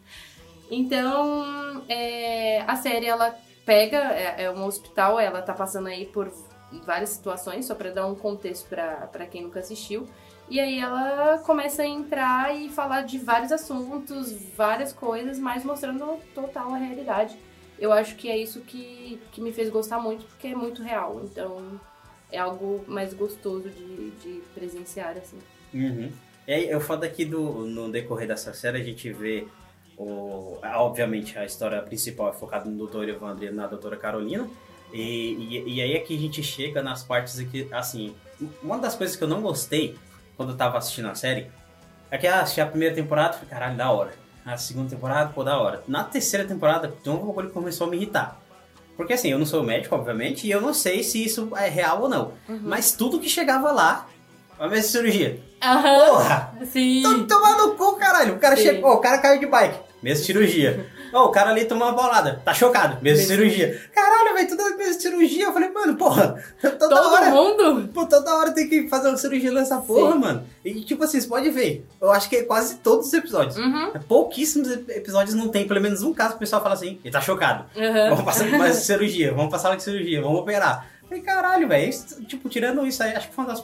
Então, 0.70 1.84
é, 1.88 2.62
a 2.67 2.76
série, 2.76 3.06
ela 3.06 3.37
pega, 3.64 3.99
é, 4.12 4.45
é 4.45 4.50
um 4.50 4.64
hospital, 4.64 5.21
ela 5.21 5.42
tá 5.42 5.52
passando 5.52 5.88
aí 5.88 6.06
por 6.06 6.33
várias 6.85 7.11
situações, 7.11 7.66
só 7.66 7.75
pra 7.75 7.90
dar 7.90 8.06
um 8.06 8.14
contexto 8.14 8.68
pra 8.68 9.09
pra 9.12 9.26
quem 9.26 9.42
nunca 9.42 9.61
assistiu. 9.61 10.09
E 10.49 10.59
aí 10.59 10.80
ela 10.80 11.38
começa 11.38 11.83
a 11.83 11.87
entrar 11.87 12.54
e 12.56 12.68
falar 12.68 13.02
de 13.02 13.18
vários 13.18 13.52
assuntos, 13.52 14.33
várias 14.56 14.92
coisas, 14.92 15.38
mas 15.38 15.64
mostrando 15.64 16.18
total 16.35 16.75
a 16.75 16.78
realidade. 16.78 17.37
Eu 17.82 17.92
acho 17.92 18.14
que 18.14 18.30
é 18.30 18.38
isso 18.38 18.60
que, 18.60 19.20
que 19.32 19.40
me 19.40 19.52
fez 19.52 19.68
gostar 19.68 19.98
muito, 19.98 20.24
porque 20.26 20.46
é 20.46 20.54
muito 20.54 20.84
real. 20.84 21.20
Então, 21.24 21.80
é 22.30 22.38
algo 22.38 22.84
mais 22.86 23.12
gostoso 23.12 23.68
de, 23.68 24.10
de 24.22 24.40
presenciar, 24.54 25.16
assim. 25.16 25.40
Uhum. 25.74 26.12
E 26.46 26.52
aí, 26.52 26.70
eu 26.70 26.80
falo 26.80 27.02
aqui 27.02 27.24
do, 27.24 27.66
no 27.66 27.90
decorrer 27.90 28.28
dessa 28.28 28.52
série, 28.52 28.80
a 28.80 28.84
gente 28.84 29.12
vê, 29.12 29.48
o, 29.98 30.58
obviamente, 30.62 31.36
a 31.36 31.44
história 31.44 31.82
principal 31.82 32.28
é 32.28 32.32
focada 32.32 32.70
no 32.70 32.86
Dr. 32.86 33.08
Evandro 33.08 33.46
e 33.46 33.50
na 33.50 33.66
doutora 33.66 33.96
Carolina, 33.96 34.48
e, 34.92 35.32
e, 35.50 35.74
e 35.74 35.82
aí 35.82 35.94
é 35.94 35.98
que 35.98 36.16
a 36.16 36.20
gente 36.20 36.40
chega 36.40 36.84
nas 36.84 37.02
partes 37.02 37.40
aqui, 37.40 37.66
assim, 37.72 38.14
uma 38.62 38.78
das 38.78 38.94
coisas 38.94 39.16
que 39.16 39.24
eu 39.24 39.28
não 39.28 39.42
gostei 39.42 39.98
quando 40.36 40.52
eu 40.52 40.56
tava 40.56 40.78
assistindo 40.78 41.08
a 41.08 41.16
série, 41.16 41.50
é 42.12 42.16
que 42.16 42.28
ah, 42.28 42.42
assisti 42.42 42.60
a 42.60 42.66
primeira 42.66 42.94
temporada, 42.94 43.32
falei, 43.32 43.48
caralho, 43.48 43.76
da 43.76 43.90
hora. 43.90 44.22
A 44.44 44.56
segunda 44.56 44.90
temporada, 44.90 45.30
pô, 45.32 45.44
da 45.44 45.58
hora. 45.58 45.82
Na 45.87 46.02
terceira 46.04 46.46
temporada, 46.46 46.92
então 47.00 47.14
um 47.14 47.26
bagulho 47.26 47.50
começou 47.50 47.87
a 47.87 47.90
me 47.90 47.96
irritar. 47.96 48.40
Porque 48.96 49.12
assim, 49.12 49.28
eu 49.30 49.38
não 49.38 49.46
sou 49.46 49.62
médico, 49.62 49.94
obviamente, 49.94 50.46
e 50.46 50.50
eu 50.50 50.61
não 50.61 50.75
sei 50.75 51.02
se 51.02 51.25
isso 51.25 51.49
é 51.56 51.68
real 51.68 52.02
ou 52.02 52.08
não. 52.08 52.32
Mas 52.49 52.92
tudo 52.92 53.18
que 53.20 53.28
chegava 53.28 53.70
lá, 53.72 54.06
a 54.58 54.68
mesma 54.68 54.88
cirurgia. 54.90 55.40
Aham, 55.62 56.06
Porra! 56.06 56.54
sim. 56.70 57.02
Tô 57.02 57.25
tomando 57.25 57.75
cu, 57.76 57.96
caralho. 57.96 58.34
O 58.34 58.38
cara 58.38 58.56
Sim. 58.56 58.62
chegou, 58.62 58.92
o 58.94 58.99
cara 58.99 59.18
caiu 59.18 59.40
de 59.40 59.46
bike. 59.46 59.78
Mesma 60.02 60.25
cirurgia. 60.25 60.87
Ó, 61.12 61.26
o 61.26 61.31
cara 61.31 61.50
ali 61.50 61.64
tomou 61.64 61.87
uma 61.88 61.95
bolada. 61.95 62.40
Tá 62.45 62.54
chocado. 62.54 62.99
Mesma 63.02 63.26
cirurgia. 63.26 63.81
Caralho, 63.95 64.35
velho, 64.35 64.49
tudo 64.49 64.62
a 64.62 64.76
mesma 64.76 65.00
cirurgia. 65.00 65.45
Eu 65.47 65.52
falei, 65.52 65.71
mano, 65.71 65.97
porra, 65.97 66.42
toda 66.61 66.78
Todo 66.78 67.12
hora. 67.12 67.31
mundo? 67.31 67.88
Pô, 67.92 68.07
toda 68.07 68.35
hora 68.37 68.50
tem 68.52 68.69
que 68.69 68.88
fazer 68.88 69.09
uma 69.09 69.16
cirurgia 69.16 69.52
nessa 69.52 69.78
porra, 69.78 70.12
Sim. 70.12 70.19
mano. 70.19 70.47
E 70.64 70.81
tipo 70.85 71.04
assim, 71.04 71.21
você 71.21 71.26
pode 71.28 71.50
ver. 71.50 71.87
Eu 72.00 72.11
acho 72.11 72.28
que 72.28 72.37
é 72.37 72.42
quase 72.45 72.76
todos 72.76 73.09
os 73.09 73.12
episódios. 73.12 73.57
Uhum. 73.57 73.92
Pouquíssimos 74.09 74.71
ep- 74.71 74.90
episódios 74.90 75.35
não 75.35 75.49
tem 75.49 75.66
pelo 75.66 75.81
menos 75.81 76.02
um 76.02 76.12
caso 76.14 76.31
que 76.31 76.37
o 76.37 76.40
pessoal 76.40 76.62
fala 76.62 76.75
assim, 76.75 76.99
ele 77.04 77.12
tá 77.12 77.21
chocado. 77.21 77.64
Uhum. 77.76 78.09
Vamos 78.11 78.25
passar 78.25 78.49
mais 78.50 78.76
cirurgia, 78.76 79.33
vamos 79.35 79.50
passar 79.50 79.76
de 79.76 79.83
cirurgia, 79.83 80.21
vamos 80.23 80.40
operar. 80.40 80.87
Falei, 81.09 81.23
caralho, 81.23 81.69
velho. 81.69 81.92
Tipo, 82.26 82.49
tirando 82.49 82.87
isso 82.87 83.02
aí, 83.02 83.14
acho 83.14 83.28
que 83.28 83.35
foi 83.35 83.45
uma 83.45 83.52
das 83.52 83.62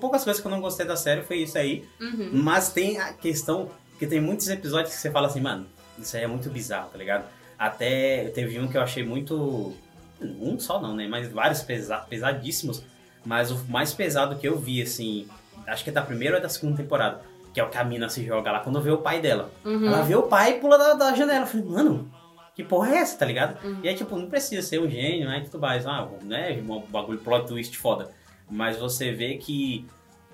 poucas 0.00 0.24
coisas 0.24 0.40
que 0.40 0.46
eu 0.46 0.50
não 0.50 0.60
gostei 0.60 0.86
da 0.86 0.96
série, 0.96 1.22
foi 1.22 1.38
isso 1.38 1.58
aí. 1.58 1.84
Uhum. 2.00 2.30
Mas 2.32 2.70
tem 2.70 2.98
a 2.98 3.12
questão 3.12 3.68
que 3.98 4.06
tem 4.06 4.20
muitos 4.20 4.48
episódios 4.48 4.94
que 4.94 5.00
você 5.00 5.10
fala 5.10 5.26
assim, 5.26 5.40
mano, 5.40 5.66
isso 5.98 6.16
aí 6.16 6.24
é 6.24 6.26
muito 6.26 6.48
bizarro, 6.50 6.90
tá 6.90 6.98
ligado? 6.98 7.24
Até 7.58 8.30
teve 8.34 8.58
um 8.58 8.68
que 8.68 8.76
eu 8.76 8.82
achei 8.82 9.04
muito. 9.04 9.74
Um 10.20 10.58
só 10.58 10.80
não, 10.80 10.94
né? 10.94 11.06
Mas 11.06 11.28
vários 11.30 11.62
pesa 11.62 11.98
pesadíssimos. 11.98 12.82
Mas 13.24 13.50
o 13.50 13.64
mais 13.68 13.92
pesado 13.92 14.36
que 14.36 14.46
eu 14.46 14.58
vi, 14.58 14.80
assim, 14.80 15.26
acho 15.66 15.82
que 15.82 15.90
é 15.90 15.92
da 15.92 16.02
primeira 16.02 16.36
ou 16.36 16.42
da 16.42 16.48
segunda 16.48 16.76
temporada, 16.76 17.22
que 17.52 17.58
é 17.58 17.64
o 17.64 17.68
que 17.68 17.76
a 17.76 17.84
mina 17.84 18.08
se 18.08 18.24
joga 18.24 18.52
lá 18.52 18.60
quando 18.60 18.80
vê 18.80 18.90
o 18.90 18.98
pai 18.98 19.20
dela. 19.20 19.50
Uhum. 19.64 19.86
Ela 19.86 20.02
vê 20.02 20.14
o 20.14 20.22
pai 20.24 20.52
e 20.52 20.60
pula 20.60 20.78
da, 20.78 20.94
da 20.94 21.14
janela. 21.14 21.40
Eu 21.40 21.46
falei, 21.46 21.66
mano, 21.66 22.10
que 22.54 22.62
porra 22.62 22.94
é 22.94 22.98
essa, 22.98 23.18
tá 23.18 23.26
ligado? 23.26 23.62
Uhum. 23.64 23.80
E 23.82 23.88
aí, 23.88 23.94
tipo, 23.94 24.16
não 24.16 24.30
precisa 24.30 24.62
ser 24.62 24.80
um 24.80 24.88
gênio, 24.88 25.28
né? 25.28 25.42
e 25.44 25.48
Tudo 25.48 25.60
mais, 25.60 25.86
ah, 25.86 26.08
né? 26.22 26.52
Um 26.66 26.80
bagulho 26.80 27.18
plot 27.18 27.46
twist 27.46 27.76
foda. 27.76 28.10
Mas 28.48 28.78
você 28.78 29.12
vê 29.12 29.36
que 29.36 29.86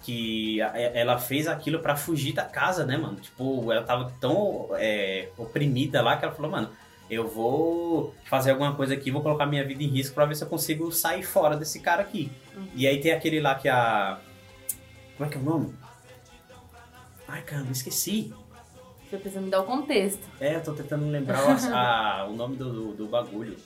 que 0.02 0.60
ela 0.60 1.18
fez 1.18 1.46
aquilo 1.46 1.78
pra 1.80 1.96
fugir 1.96 2.32
da 2.32 2.44
casa, 2.44 2.84
né, 2.84 2.96
mano? 2.96 3.16
Tipo, 3.16 3.70
ela 3.72 3.82
tava 3.84 4.12
tão 4.20 4.68
é, 4.74 5.28
oprimida 5.38 6.02
lá 6.02 6.16
que 6.16 6.24
ela 6.24 6.34
falou, 6.34 6.50
mano, 6.50 6.70
eu 7.10 7.28
vou 7.28 8.14
fazer 8.24 8.50
alguma 8.52 8.74
coisa 8.74 8.94
aqui, 8.94 9.10
vou 9.10 9.22
colocar 9.22 9.46
minha 9.46 9.64
vida 9.64 9.82
em 9.82 9.86
risco 9.88 10.14
pra 10.14 10.24
ver 10.24 10.34
se 10.34 10.44
eu 10.44 10.48
consigo 10.48 10.90
sair 10.90 11.22
fora 11.22 11.56
desse 11.56 11.80
cara 11.80 12.02
aqui. 12.02 12.30
E 12.74 12.86
aí 12.86 13.00
tem 13.00 13.12
aquele 13.12 13.40
lá 13.40 13.54
que 13.54 13.68
a. 13.68 14.18
Como 15.16 15.28
é 15.28 15.30
que 15.32 15.38
é 15.38 15.40
o 15.40 15.44
nome? 15.44 15.74
Ai, 17.28 17.42
caramba, 17.42 17.72
esqueci. 17.72 18.32
Você 19.08 19.18
precisa 19.18 19.40
me 19.42 19.50
dar 19.50 19.60
o 19.60 19.64
contexto. 19.64 20.26
É, 20.40 20.56
eu 20.56 20.62
tô 20.62 20.72
tentando 20.72 21.06
lembrar 21.08 21.40
o, 21.44 21.50
a- 21.74 22.26
o 22.30 22.32
nome 22.34 22.56
do, 22.56 22.72
do, 22.72 22.92
do 22.94 23.06
bagulho. 23.06 23.56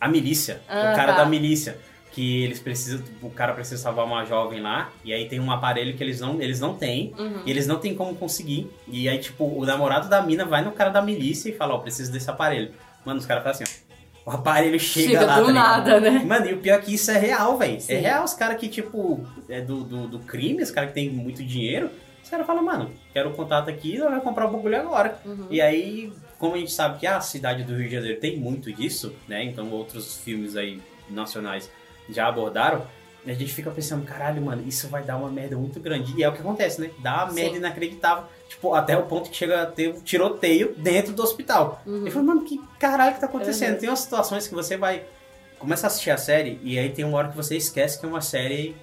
A 0.00 0.08
milícia. 0.08 0.60
Ah, 0.68 0.92
o 0.92 0.96
cara 0.96 1.12
tá. 1.14 1.18
da 1.20 1.26
milícia. 1.26 1.80
Que 2.14 2.44
eles 2.44 2.60
precisam. 2.60 3.04
O 3.20 3.30
cara 3.30 3.52
precisa 3.52 3.82
salvar 3.82 4.04
uma 4.06 4.24
jovem 4.24 4.60
lá. 4.60 4.92
E 5.04 5.12
aí 5.12 5.28
tem 5.28 5.40
um 5.40 5.50
aparelho 5.50 5.96
que 5.96 6.02
eles 6.02 6.20
não, 6.20 6.40
eles 6.40 6.60
não 6.60 6.74
têm. 6.74 7.12
Uhum. 7.18 7.42
E 7.44 7.50
eles 7.50 7.66
não 7.66 7.78
têm 7.78 7.94
como 7.94 8.14
conseguir. 8.14 8.70
E 8.86 9.08
aí, 9.08 9.18
tipo, 9.18 9.44
o 9.44 9.64
namorado 9.64 10.08
da 10.08 10.22
mina 10.22 10.44
vai 10.44 10.64
no 10.64 10.72
cara 10.72 10.90
da 10.90 11.02
milícia 11.02 11.48
e 11.48 11.52
fala, 11.52 11.74
ó, 11.74 11.78
preciso 11.78 12.12
desse 12.12 12.30
aparelho. 12.30 12.72
Mano, 13.04 13.18
os 13.18 13.26
caras 13.26 13.42
falam 13.42 13.58
assim, 13.60 13.64
ó. 13.80 13.84
O 14.26 14.30
aparelho 14.30 14.80
chega, 14.80 15.08
Chega 15.08 15.26
lá, 15.26 15.40
do 15.40 15.46
tá 15.46 15.52
nada, 15.52 16.00
né? 16.00 16.22
Mano, 16.24 16.46
e 16.46 16.54
o 16.54 16.58
pior 16.58 16.78
é 16.78 16.80
que 16.80 16.94
isso 16.94 17.10
é 17.10 17.18
real, 17.18 17.58
velho. 17.58 17.78
É 17.88 17.96
real 17.96 18.24
os 18.24 18.32
caras 18.32 18.58
que, 18.58 18.68
tipo, 18.68 19.26
é 19.50 19.60
do, 19.60 19.84
do, 19.84 20.08
do 20.08 20.18
crime, 20.20 20.62
os 20.62 20.70
caras 20.70 20.90
que 20.90 20.94
tem 20.94 21.10
muito 21.10 21.44
dinheiro. 21.44 21.90
Os 22.22 22.30
caras 22.30 22.46
falam, 22.46 22.64
mano, 22.64 22.90
quero 23.12 23.28
o 23.28 23.34
contato 23.34 23.68
aqui, 23.68 23.96
eu 23.96 24.10
vou 24.10 24.20
comprar 24.22 24.46
o 24.46 24.50
bagulho 24.50 24.80
agora. 24.80 25.18
Uhum. 25.26 25.46
E 25.50 25.60
aí, 25.60 26.10
como 26.38 26.54
a 26.54 26.58
gente 26.58 26.72
sabe 26.72 26.98
que 26.98 27.06
a 27.06 27.20
cidade 27.20 27.64
do 27.64 27.76
Rio 27.76 27.86
de 27.86 27.94
Janeiro 27.96 28.18
tem 28.18 28.38
muito 28.38 28.72
disso, 28.72 29.14
né? 29.28 29.44
Então 29.44 29.70
outros 29.70 30.16
filmes 30.16 30.56
aí 30.56 30.80
nacionais 31.10 31.70
já 32.10 32.26
abordaram. 32.28 32.86
A 33.26 33.32
gente 33.32 33.52
fica 33.54 33.70
pensando, 33.70 34.04
caralho, 34.04 34.42
mano, 34.42 34.62
isso 34.68 34.86
vai 34.88 35.02
dar 35.02 35.16
uma 35.16 35.30
merda 35.30 35.56
muito 35.56 35.80
grande. 35.80 36.12
E 36.14 36.22
é 36.22 36.28
o 36.28 36.32
que 36.32 36.40
acontece, 36.40 36.78
né? 36.78 36.90
Dá 36.98 37.24
uma 37.24 37.28
Sim. 37.30 37.34
merda 37.36 37.56
inacreditável. 37.56 38.24
Tipo, 38.50 38.74
até 38.74 38.98
o 38.98 39.04
ponto 39.04 39.30
que 39.30 39.36
chega 39.36 39.62
a 39.62 39.66
ter 39.66 39.88
um 39.94 40.00
tiroteio 40.00 40.74
dentro 40.76 41.14
do 41.14 41.22
hospital. 41.22 41.80
Uhum. 41.86 42.04
Eu 42.04 42.12
falo, 42.12 42.26
mano, 42.26 42.42
que 42.44 42.60
caralho 42.78 43.14
que 43.14 43.20
tá 43.20 43.26
acontecendo? 43.26 43.72
Uhum. 43.74 43.78
Tem 43.80 43.88
umas 43.88 44.00
situações 44.00 44.46
que 44.46 44.54
você 44.54 44.76
vai. 44.76 45.04
Começa 45.58 45.86
a 45.86 45.88
assistir 45.88 46.10
a 46.10 46.18
série 46.18 46.60
e 46.62 46.78
aí 46.78 46.90
tem 46.90 47.02
uma 47.04 47.16
hora 47.16 47.28
que 47.28 47.36
você 47.36 47.56
esquece 47.56 47.98
que 47.98 48.04
é 48.04 48.08
uma 48.08 48.20
série 48.20 48.76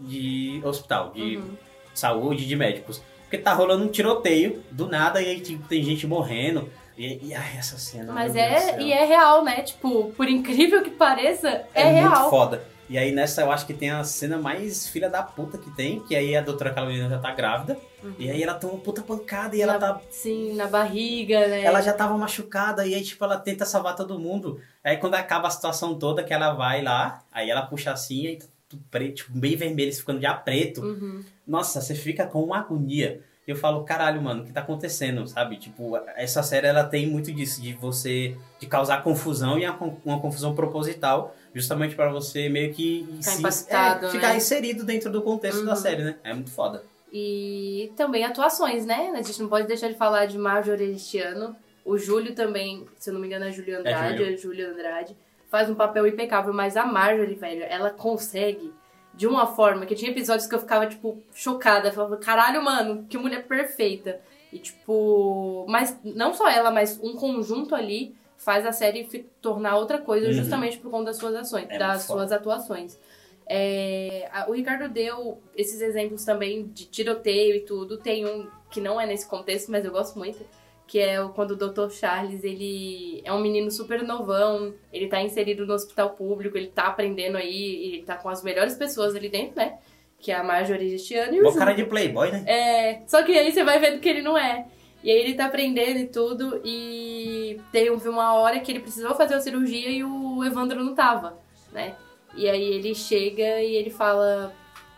de 0.00 0.60
hospital, 0.64 1.12
de 1.14 1.36
Uhum. 1.36 1.50
saúde, 1.94 2.46
de 2.46 2.56
médicos. 2.56 3.00
Porque 3.22 3.38
tá 3.38 3.52
rolando 3.52 3.84
um 3.84 3.88
tiroteio 3.88 4.62
do 4.72 4.88
nada 4.88 5.22
e 5.22 5.26
aí 5.26 5.40
tipo, 5.40 5.66
tem 5.68 5.82
gente 5.84 6.04
morrendo. 6.06 6.68
E, 6.96 7.28
e 7.28 7.34
ai, 7.34 7.56
essa 7.58 7.76
cena. 7.76 8.12
Mas 8.12 8.36
é, 8.36 8.80
e 8.80 8.92
é 8.92 9.04
real, 9.04 9.42
né? 9.44 9.62
Tipo, 9.62 10.12
por 10.16 10.28
incrível 10.28 10.82
que 10.82 10.90
pareça, 10.90 11.48
é, 11.74 11.82
É 11.82 11.92
muito 11.92 12.08
real. 12.08 12.30
foda. 12.30 12.64
E 12.88 12.98
aí 12.98 13.12
nessa 13.12 13.40
eu 13.40 13.50
acho 13.50 13.66
que 13.66 13.72
tem 13.72 13.90
a 13.90 14.04
cena 14.04 14.36
mais 14.36 14.86
filha 14.86 15.08
da 15.08 15.22
puta 15.22 15.56
que 15.56 15.70
tem, 15.70 16.00
que 16.00 16.14
aí 16.14 16.36
a 16.36 16.42
doutora 16.42 16.72
Carolina 16.72 17.08
já 17.08 17.18
tá 17.18 17.32
grávida. 17.32 17.78
E 18.18 18.30
aí 18.30 18.42
ela 18.42 18.52
toma 18.52 18.74
uma 18.74 18.82
puta 18.82 19.00
pancada 19.00 19.56
e 19.56 19.62
ela 19.62 19.78
na, 19.78 19.78
tá. 19.94 20.00
Sim, 20.10 20.54
na 20.54 20.66
barriga, 20.66 21.48
né? 21.48 21.62
Ela 21.64 21.80
já 21.80 21.94
tava 21.94 22.16
machucada 22.18 22.86
e 22.86 22.94
aí, 22.94 23.02
tipo, 23.02 23.24
ela 23.24 23.38
tenta 23.38 23.64
salvar 23.64 23.96
todo 23.96 24.18
mundo. 24.18 24.60
Aí 24.84 24.98
quando 24.98 25.14
acaba 25.14 25.48
a 25.48 25.50
situação 25.50 25.94
toda, 25.98 26.22
que 26.22 26.34
ela 26.34 26.52
vai 26.52 26.82
lá, 26.82 27.22
aí 27.32 27.48
ela 27.48 27.62
puxa 27.62 27.90
assim 27.90 28.26
e 28.26 28.36
tá 28.36 28.44
tudo 28.68 28.84
preto, 28.90 29.14
tipo, 29.14 29.38
bem 29.38 29.56
vermelho, 29.56 29.92
ficando 29.94 30.20
já 30.20 30.34
preto. 30.34 30.82
Uhum. 30.82 31.24
Nossa, 31.46 31.80
você 31.80 31.94
fica 31.94 32.26
com 32.26 32.42
uma 32.42 32.58
agonia. 32.58 33.22
Eu 33.46 33.56
falo, 33.56 33.84
caralho, 33.84 34.22
mano, 34.22 34.42
o 34.42 34.46
que 34.46 34.52
tá 34.52 34.60
acontecendo, 34.60 35.26
sabe? 35.26 35.56
Tipo, 35.56 35.96
essa 36.16 36.42
série, 36.42 36.66
ela 36.66 36.82
tem 36.84 37.06
muito 37.06 37.30
disso, 37.30 37.60
de 37.60 37.74
você, 37.74 38.34
de 38.58 38.66
causar 38.66 39.02
confusão 39.02 39.58
e 39.58 39.64
uma, 39.66 39.76
con- 39.76 39.96
uma 40.04 40.18
confusão 40.18 40.54
proposital, 40.54 41.34
justamente 41.54 41.94
pra 41.94 42.08
você 42.08 42.48
meio 42.48 42.72
que 42.72 43.06
Ficar 43.20 43.38
impactado, 43.38 44.06
é, 44.06 44.10
ficar 44.10 44.28
né? 44.30 44.36
inserido 44.38 44.82
dentro 44.84 45.10
do 45.10 45.20
contexto 45.20 45.62
da 45.64 45.72
Uhum. 45.72 45.76
série, 45.76 46.02
né? 46.04 46.16
É 46.24 46.32
muito 46.32 46.50
foda. 46.50 46.82
E 47.12 47.92
também 47.96 48.24
atuações, 48.24 48.86
né? 48.86 49.12
A 49.14 49.22
gente 49.22 49.40
não 49.42 49.48
pode 49.48 49.68
deixar 49.68 49.88
de 49.88 49.94
falar 49.94 50.26
de 50.26 50.38
Marjorie 50.38 50.92
este 50.92 51.18
ano. 51.18 51.54
O 51.84 51.98
Júlio 51.98 52.34
também, 52.34 52.86
se 52.98 53.10
eu 53.10 53.14
não 53.14 53.20
me 53.20 53.26
engano, 53.26 53.44
é 53.44 53.52
Júlio 53.52 53.78
Andrade, 53.78 54.16
Júlio. 54.18 54.34
é 54.34 54.36
Júlio 54.38 54.70
Andrade. 54.72 55.14
Faz 55.50 55.68
um 55.68 55.74
papel 55.74 56.06
impecável, 56.06 56.52
mas 56.52 56.76
a 56.78 56.84
Marjorie, 56.86 57.34
velho, 57.34 57.62
ela 57.68 57.90
consegue 57.90 58.72
de 59.16 59.26
uma 59.26 59.46
forma 59.46 59.86
que 59.86 59.94
tinha 59.94 60.10
episódios 60.10 60.46
que 60.46 60.54
eu 60.54 60.58
ficava, 60.60 60.86
tipo, 60.86 61.22
chocada. 61.32 61.88
Eu 61.88 61.92
falava, 61.92 62.16
caralho, 62.16 62.62
mano, 62.62 63.06
que 63.08 63.16
mulher 63.18 63.46
perfeita. 63.46 64.20
E, 64.52 64.58
tipo, 64.58 65.64
mas 65.68 65.96
não 66.04 66.32
só 66.34 66.48
ela, 66.48 66.70
mas 66.70 66.98
um 67.02 67.14
conjunto 67.14 67.74
ali 67.74 68.14
faz 68.36 68.66
a 68.66 68.72
série 68.72 69.04
tornar 69.40 69.76
outra 69.76 69.98
coisa 69.98 70.26
Uhum. 70.26 70.32
justamente 70.32 70.78
por 70.78 70.90
conta 70.90 71.06
das 71.06 71.16
suas 71.16 71.34
ações, 71.34 71.66
É 71.70 71.78
das 71.78 71.88
muito 71.96 72.06
foda. 72.06 72.18
suas 72.20 72.32
atuações. 72.32 72.98
É, 73.46 74.28
o 74.48 74.52
Ricardo 74.52 74.88
deu 74.88 75.38
esses 75.56 75.80
exemplos 75.80 76.24
também 76.24 76.66
de 76.68 76.86
tiroteio 76.86 77.56
e 77.56 77.60
tudo. 77.60 77.98
Tem 77.98 78.24
um 78.26 78.48
que 78.70 78.80
não 78.80 79.00
é 79.00 79.06
nesse 79.06 79.26
contexto, 79.28 79.70
mas 79.70 79.84
eu 79.84 79.92
gosto 79.92 80.18
muito, 80.18 80.44
que 80.86 80.98
é 80.98 81.16
quando 81.34 81.52
o 81.52 81.56
Dr. 81.56 81.90
Charles, 81.90 82.44
ele 82.44 83.20
é 83.24 83.32
um 83.32 83.40
menino 83.40 83.70
super 83.70 84.02
novão, 84.02 84.74
ele 84.92 85.06
tá 85.08 85.20
inserido 85.22 85.66
no 85.66 85.72
hospital 85.74 86.10
público, 86.10 86.56
ele 86.58 86.66
tá 86.68 86.84
aprendendo 86.88 87.36
aí, 87.36 87.86
ele 87.94 88.02
tá 88.02 88.16
com 88.16 88.28
as 88.28 88.42
melhores 88.42 88.74
pessoas 88.74 89.14
ali 89.16 89.28
dentro, 89.28 89.56
né? 89.56 89.78
Que 90.20 90.30
é 90.32 90.36
a 90.36 90.42
Marjorie 90.44 90.90
Gestiano 90.90 91.34
e 91.34 91.40
o 91.40 91.44
Júlio. 91.44 91.58
cara 91.58 91.72
de 91.72 91.84
playboy, 91.84 92.30
né? 92.30 92.44
É, 92.46 93.02
só 93.06 93.22
que 93.22 93.36
aí 93.36 93.50
você 93.52 93.64
vai 93.64 93.78
vendo 93.78 94.00
que 94.00 94.08
ele 94.08 94.22
não 94.22 94.36
é. 94.36 94.66
E 95.02 95.10
aí 95.10 95.18
ele 95.18 95.34
tá 95.34 95.46
aprendendo 95.46 95.98
e 95.98 96.06
tudo, 96.06 96.60
e 96.64 97.60
tem 97.70 97.90
um- 97.90 97.96
uma 98.10 98.34
hora 98.34 98.58
que 98.60 98.72
ele 98.72 98.80
precisou 98.80 99.14
fazer 99.14 99.34
a 99.34 99.40
cirurgia 99.40 99.90
e 99.90 100.02
o 100.02 100.42
Evandro 100.44 100.82
não 100.82 100.94
tava, 100.94 101.38
né? 101.72 101.94
E 102.36 102.48
aí 102.48 102.62
ele 102.62 102.94
chega 102.94 103.60
e 103.62 103.74
ele 103.76 103.90
fala. 103.90 104.52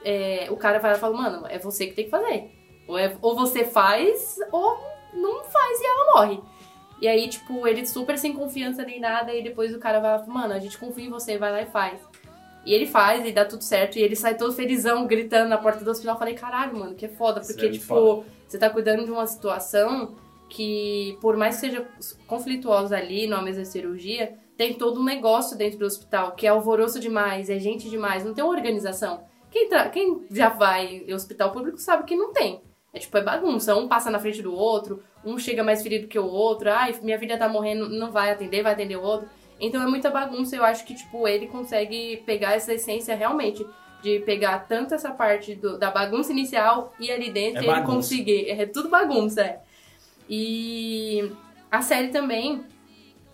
é, 0.05 0.47
o 0.51 0.57
cara 0.57 0.79
vai 0.79 0.93
lá 0.93 0.97
e 0.97 1.01
fala, 1.01 1.17
mano, 1.17 1.47
é 1.49 1.59
você 1.59 1.87
que 1.89 1.95
tem 1.95 2.05
que 2.05 2.11
fazer. 2.13 2.49
Ou, 2.87 2.97
é- 2.97 3.17
ou 3.21 3.35
você 3.35 3.65
faz, 3.65 4.37
ou 4.53 4.79
não 5.17 5.45
faz 5.45 5.81
e 5.81 5.87
ela 5.87 6.15
morre. 6.15 6.41
E 7.01 7.07
aí, 7.07 7.29
tipo, 7.29 7.67
ele 7.67 7.87
super 7.87 8.19
sem 8.19 8.33
confiança 8.33 8.83
nem 8.83 8.99
nada, 8.99 9.35
e 9.35 9.43
depois 9.43 9.75
o 9.75 9.79
cara 9.79 10.01
vai 10.01 10.13
lá 10.13 10.19
fala, 10.19 10.33
mano, 10.33 10.55
a 10.55 10.59
gente 10.59 10.79
confia 10.79 11.05
em 11.05 11.11
você, 11.11 11.37
vai 11.37 11.53
lá 11.53 11.63
e 11.63 11.67
faz. 11.67 12.01
E 12.65 12.73
ele 12.73 12.87
faz, 12.87 13.25
e 13.27 13.33
dá 13.33 13.45
tudo 13.45 13.63
certo, 13.63 13.99
e 13.99 14.03
ele 14.03 14.17
sai 14.17 14.37
todo 14.37 14.53
felizão, 14.53 15.07
gritando 15.07 15.49
na 15.49 15.59
porta 15.59 15.85
do 15.85 15.91
hospital. 15.91 16.15
Eu 16.15 16.19
falei, 16.19 16.35
caralho, 16.35 16.77
mano, 16.77 16.95
que 16.95 17.05
é 17.05 17.09
foda, 17.09 17.41
porque, 17.41 17.67
é 17.67 17.71
tipo, 17.71 17.85
foda. 17.85 18.27
você 18.49 18.59
tá 18.59 18.71
cuidando 18.71 19.05
de 19.05 19.11
uma 19.11 19.27
situação 19.27 20.17
que, 20.49 21.17
por 21.21 21.37
mais 21.37 21.57
que 21.57 21.61
seja 21.61 21.87
conflituosa 22.27 22.97
ali, 22.97 23.27
numa 23.27 23.43
mesa 23.43 23.63
de 23.63 23.69
cirurgia, 23.69 24.37
tem 24.57 24.75
todo 24.75 25.01
um 25.01 25.05
negócio 25.05 25.57
dentro 25.57 25.79
do 25.79 25.85
hospital, 25.85 26.33
que 26.33 26.47
é 26.47 26.51
alvoroço 26.51 26.99
demais, 26.99 27.51
é 27.51 27.59
gente 27.59 27.91
demais, 27.91 28.25
não 28.25 28.33
tem 28.33 28.43
uma 28.43 28.55
organização. 28.55 29.23
Quem, 29.51 29.69
quem 29.93 30.27
já 30.31 30.49
vai 30.49 31.05
em 31.07 31.15
hospital 31.15 31.53
público 31.53 31.79
sabe 31.79 32.05
que 32.05 32.17
não 32.17 32.33
tem. 32.33 32.63
É 32.97 32.99
tipo, 32.99 33.17
é 33.19 33.23
bagunça. 33.23 33.77
Um 33.77 33.87
passa 33.89 34.11
na 34.11 34.19
frente 34.19 34.41
do 34.41 34.55
outro, 34.55 35.03
um 35.23 35.39
chega 35.39 35.63
mais 35.63 35.83
ferido 35.83 36.09
que 36.09 36.19
o 36.19 36.25
outro. 36.27 36.71
Ai, 36.73 36.95
minha 37.03 37.19
filha 37.19 37.37
tá 37.37 37.47
morrendo, 37.47 37.91
não 37.91 38.11
vai 38.11 38.31
atender, 38.31 38.63
vai 38.63 38.73
atender 38.73 38.97
o 38.97 39.03
outro. 39.03 39.29
Então 39.61 39.83
é 39.83 39.87
muita 39.87 40.09
bagunça. 40.11 40.57
Eu 40.57 40.65
acho 40.65 40.85
que, 40.87 40.95
tipo, 40.95 41.29
ele 41.29 41.47
consegue 41.47 42.23
pegar 42.25 42.55
essa 42.55 42.73
essência 42.73 43.15
realmente. 43.15 43.67
De 44.03 44.21
pegar 44.21 44.61
tanto 44.69 44.95
essa 44.95 45.11
parte 45.11 45.55
do- 45.55 45.79
da 45.79 45.91
bagunça 45.91 46.31
inicial 46.33 46.93
e 46.99 47.11
ali 47.11 47.31
dentro 47.31 47.59
É 47.59 47.63
ele 47.65 47.67
bagunça. 47.73 47.93
conseguir. 47.93 48.49
É 48.51 48.65
tudo 48.65 48.89
bagunça, 48.89 49.43
é. 49.43 49.61
E 50.29 51.31
a 51.71 51.83
série 51.83 52.09
também, 52.09 52.65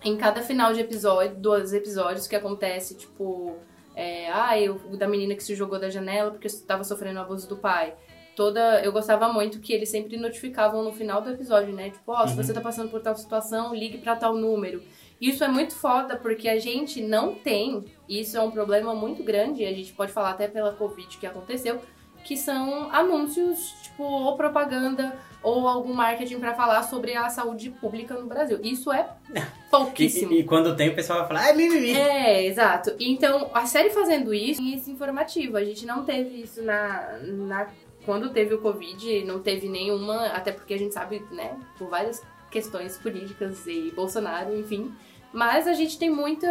em 0.03 0.17
cada 0.17 0.41
final 0.41 0.73
de 0.73 0.79
episódio, 0.81 1.35
dos 1.35 1.73
episódios 1.73 2.27
que 2.27 2.35
acontece, 2.35 2.95
tipo, 2.95 3.55
é, 3.95 4.29
ah, 4.31 4.59
eu, 4.59 4.79
o 4.91 4.97
da 4.97 5.07
menina 5.07 5.35
que 5.35 5.43
se 5.43 5.55
jogou 5.55 5.79
da 5.79 5.89
janela 5.89 6.31
porque 6.31 6.47
estava 6.47 6.83
sofrendo 6.83 7.19
abuso 7.19 7.47
do 7.47 7.57
pai. 7.57 7.93
Toda, 8.35 8.81
eu 8.83 8.91
gostava 8.91 9.31
muito 9.31 9.59
que 9.59 9.71
eles 9.73 9.89
sempre 9.89 10.17
notificavam 10.17 10.83
no 10.83 10.91
final 10.91 11.21
do 11.21 11.29
episódio, 11.29 11.71
né? 11.73 11.91
Tipo, 11.91 12.13
ó, 12.13 12.25
se 12.25 12.35
você 12.35 12.51
tá 12.51 12.59
passando 12.61 12.89
por 12.89 12.99
tal 13.01 13.15
situação, 13.15 13.75
ligue 13.75 13.99
pra 13.99 14.15
tal 14.15 14.33
número. 14.35 14.81
Isso 15.21 15.43
é 15.43 15.47
muito 15.47 15.75
foda 15.75 16.15
porque 16.17 16.49
a 16.49 16.59
gente 16.59 17.01
não 17.01 17.35
tem, 17.35 17.85
e 18.09 18.19
isso 18.21 18.35
é 18.35 18.41
um 18.41 18.49
problema 18.51 18.93
muito 18.95 19.23
grande, 19.23 19.63
a 19.63 19.71
gente 19.71 19.93
pode 19.93 20.11
falar 20.11 20.31
até 20.31 20.47
pela 20.47 20.73
Covid 20.73 21.15
que 21.17 21.27
aconteceu, 21.27 21.79
que 22.23 22.35
são 22.37 22.89
anúncios, 22.91 23.73
tipo, 23.83 24.01
ou 24.03 24.35
propaganda, 24.35 25.13
ou 25.43 25.67
algum 25.67 25.93
marketing 25.93 26.39
pra 26.39 26.53
falar 26.55 26.81
sobre 26.83 27.13
a 27.15 27.29
saúde 27.29 27.69
pública 27.69 28.13
no 28.15 28.25
Brasil. 28.27 28.59
Isso 28.63 28.91
é 28.93 29.09
E, 29.35 29.41
pouquíssimo. 29.69 30.31
e- 30.31 30.39
e 30.39 30.43
quando 30.45 30.73
tem, 30.75 30.87
o 30.89 30.95
pessoal 30.95 31.19
vai 31.19 31.27
falar, 31.27 31.49
ah, 31.49 31.53
mimimi. 31.53 31.91
É, 31.91 32.45
exato. 32.45 32.95
Então, 32.97 33.51
a 33.53 33.65
série 33.65 33.89
fazendo 33.89 34.33
isso, 34.33 34.61
é 34.61 34.89
informativo. 34.89 35.57
A 35.57 35.63
gente 35.65 35.85
não 35.85 36.05
teve 36.05 36.41
isso 36.43 36.61
na, 36.63 37.17
na 37.23 37.67
quando 38.05 38.29
teve 38.31 38.53
o 38.53 38.59
Covid, 38.59 39.23
não 39.25 39.39
teve 39.39 39.67
nenhuma, 39.69 40.27
até 40.27 40.51
porque 40.51 40.73
a 40.73 40.77
gente 40.77 40.93
sabe, 40.93 41.23
né, 41.31 41.57
por 41.77 41.89
várias 41.89 42.21
questões 42.51 42.97
políticas 42.97 43.65
e 43.67 43.91
Bolsonaro, 43.95 44.55
enfim. 44.57 44.93
Mas 45.31 45.67
a 45.67 45.73
gente 45.73 45.97
tem 45.97 46.11
muita, 46.11 46.47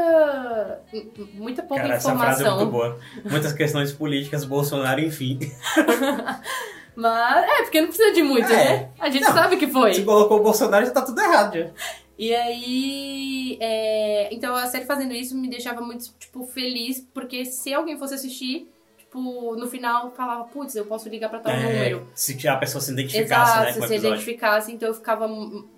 muita 1.34 1.62
pouca 1.62 1.84
Cara, 1.84 1.94
essa 1.94 2.16
frase 2.16 2.42
é 2.42 2.46
informação. 2.48 2.56
muito 2.58 2.70
boa. 2.72 2.98
Muitas 3.30 3.52
questões 3.52 3.92
políticas, 3.92 4.44
Bolsonaro, 4.44 5.00
enfim. 5.00 5.38
Mas 6.94 7.44
é, 7.44 7.62
porque 7.62 7.80
não 7.80 7.88
precisa 7.88 8.12
de 8.12 8.22
muito, 8.22 8.52
É. 8.52 8.56
né? 8.78 8.90
A 8.98 9.08
gente 9.08 9.22
Não, 9.24 9.32
sabe 9.32 9.56
que 9.56 9.66
foi. 9.66 9.94
Se 9.94 10.02
colocou 10.04 10.40
o 10.40 10.42
Bolsonaro, 10.42 10.84
já 10.84 10.90
tá 10.92 11.02
tudo 11.02 11.20
errado, 11.20 11.54
já. 11.58 11.70
E 12.18 12.34
aí, 12.34 13.56
é, 13.60 14.32
então 14.34 14.54
a 14.54 14.66
série 14.66 14.84
fazendo 14.84 15.14
isso 15.14 15.36
me 15.36 15.48
deixava 15.48 15.80
muito, 15.80 16.04
tipo, 16.18 16.44
feliz, 16.46 17.00
porque 17.14 17.44
se 17.46 17.72
alguém 17.72 17.98
fosse 17.98 18.14
assistir, 18.14 18.70
tipo, 19.12 19.56
no 19.56 19.66
final 19.68 20.10
falava, 20.12 20.44
putz, 20.44 20.74
eu 20.74 20.86
posso 20.86 21.08
ligar 21.08 21.28
pra 21.28 21.38
tal 21.38 21.52
É, 21.52 21.62
número. 21.62 22.08
se 22.14 22.48
a 22.48 22.56
pessoa 22.56 22.80
se 22.80 22.92
identificasse, 22.92 23.52
Exato, 23.52 23.64
né, 23.66 23.72
com 23.74 23.86
se 23.86 23.94
identificasse, 23.94 24.72
então 24.72 24.88
eu 24.88 24.94
ficava 24.94 25.28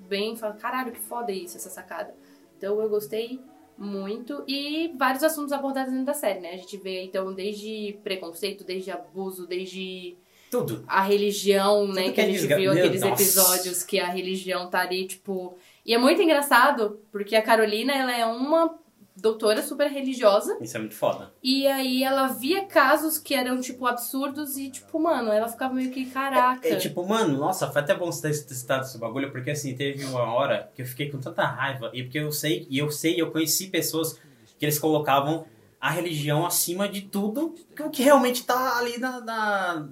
bem, 0.09 0.37
falava, 0.37 0.59
caralho, 0.59 0.93
que 0.93 1.01
foda 1.01 1.33
isso, 1.33 1.57
essa 1.57 1.69
sacada. 1.69 2.15
Então 2.57 2.81
eu 2.81 2.89
gostei 2.89 3.41
muito 3.77 4.45
e 4.47 4.93
vários 4.97 5.25
assuntos 5.25 5.53
abordados 5.53 5.91
dentro 5.91 6.07
da 6.07 6.15
série, 6.15 6.39
né? 6.39 6.53
A 6.53 6.57
gente 6.57 6.77
vê, 6.77 7.03
então, 7.03 7.35
desde 7.35 7.99
preconceito, 8.05 8.63
desde 8.63 8.93
abuso, 8.93 9.49
desde 9.49 10.17
Tudo. 10.49 10.85
a 10.87 11.03
religião, 11.03 11.89
né? 11.89 12.05
Tudo 12.05 12.05
Que 12.05 12.11
a 12.11 12.13
que 12.15 12.21
é 12.21 12.25
gente 12.27 12.37
desgra- 12.39 12.57
viu 12.57 12.73
Meu, 12.73 12.85
aqueles 12.85 13.01
nossa. 13.03 13.21
episódios 13.21 13.83
que 13.83 13.99
a 13.99 14.07
religião 14.07 14.71
tá 14.71 14.81
ali, 14.81 15.07
tipo. 15.09 15.59
E 15.85 15.93
é 15.93 15.99
muito 15.99 16.23
engraçado, 16.23 17.01
porque 17.11 17.35
a 17.35 17.43
Carolina, 17.43 17.93
ela 17.93 18.17
é 18.17 18.25
uma 18.25 18.79
doutora 19.17 19.63
super 19.63 19.89
religiosa. 19.91 20.57
Isso 20.61 20.77
é 20.77 20.81
muito 20.81 20.95
foda. 20.95 21.33
E 21.43 21.67
aí 21.67 22.03
ela 22.03 22.27
via 22.29 22.65
casos 22.67 23.17
que 23.19 23.35
eram, 23.35 23.61
tipo, 23.61 23.87
absurdos 23.87 24.57
e, 24.57 24.71
tipo, 24.71 24.99
mano, 25.01 25.31
ela 25.33 25.49
ficava 25.49 25.73
meio 25.75 25.91
que, 25.91 26.07
caraca. 26.07 26.67
É 26.67 26.77
tipo, 26.77 27.07
mano, 27.07 27.39
nossa, 27.39 27.71
foi 27.71 27.81
até 27.83 27.95
bom 27.95 28.07
você 28.11 28.23
ter 28.31 28.55
citado 28.55 28.85
esse 28.85 28.99
bagulho, 28.99 29.31
porque 29.31 29.51
assim, 29.53 29.75
teve 29.77 30.05
uma 30.05 30.33
hora 30.35 30.71
que 30.75 30.83
eu 30.83 30.87
fiquei 30.87 31.11
com 31.11 31.19
tanta 31.19 31.45
raiva, 31.45 31.91
e 31.95 32.03
porque 32.03 32.19
eu 32.19 32.33
sei, 32.33 32.67
e 32.69 32.79
eu 32.79 32.91
sei, 32.91 33.21
eu 33.21 33.31
conheci 33.31 33.69
pessoas 33.69 34.19
que 34.59 34.65
eles 34.65 34.79
colocavam 34.79 35.47
a 35.81 35.91
religião 35.91 36.47
acima 36.47 36.89
de 36.89 37.03
tudo 37.03 37.55
que 37.77 37.83
o 37.83 37.91
que 37.91 38.03
realmente 38.03 38.45
tá 38.45 38.79
ali 38.79 38.99
na, 38.99 39.21
na- 39.21 39.87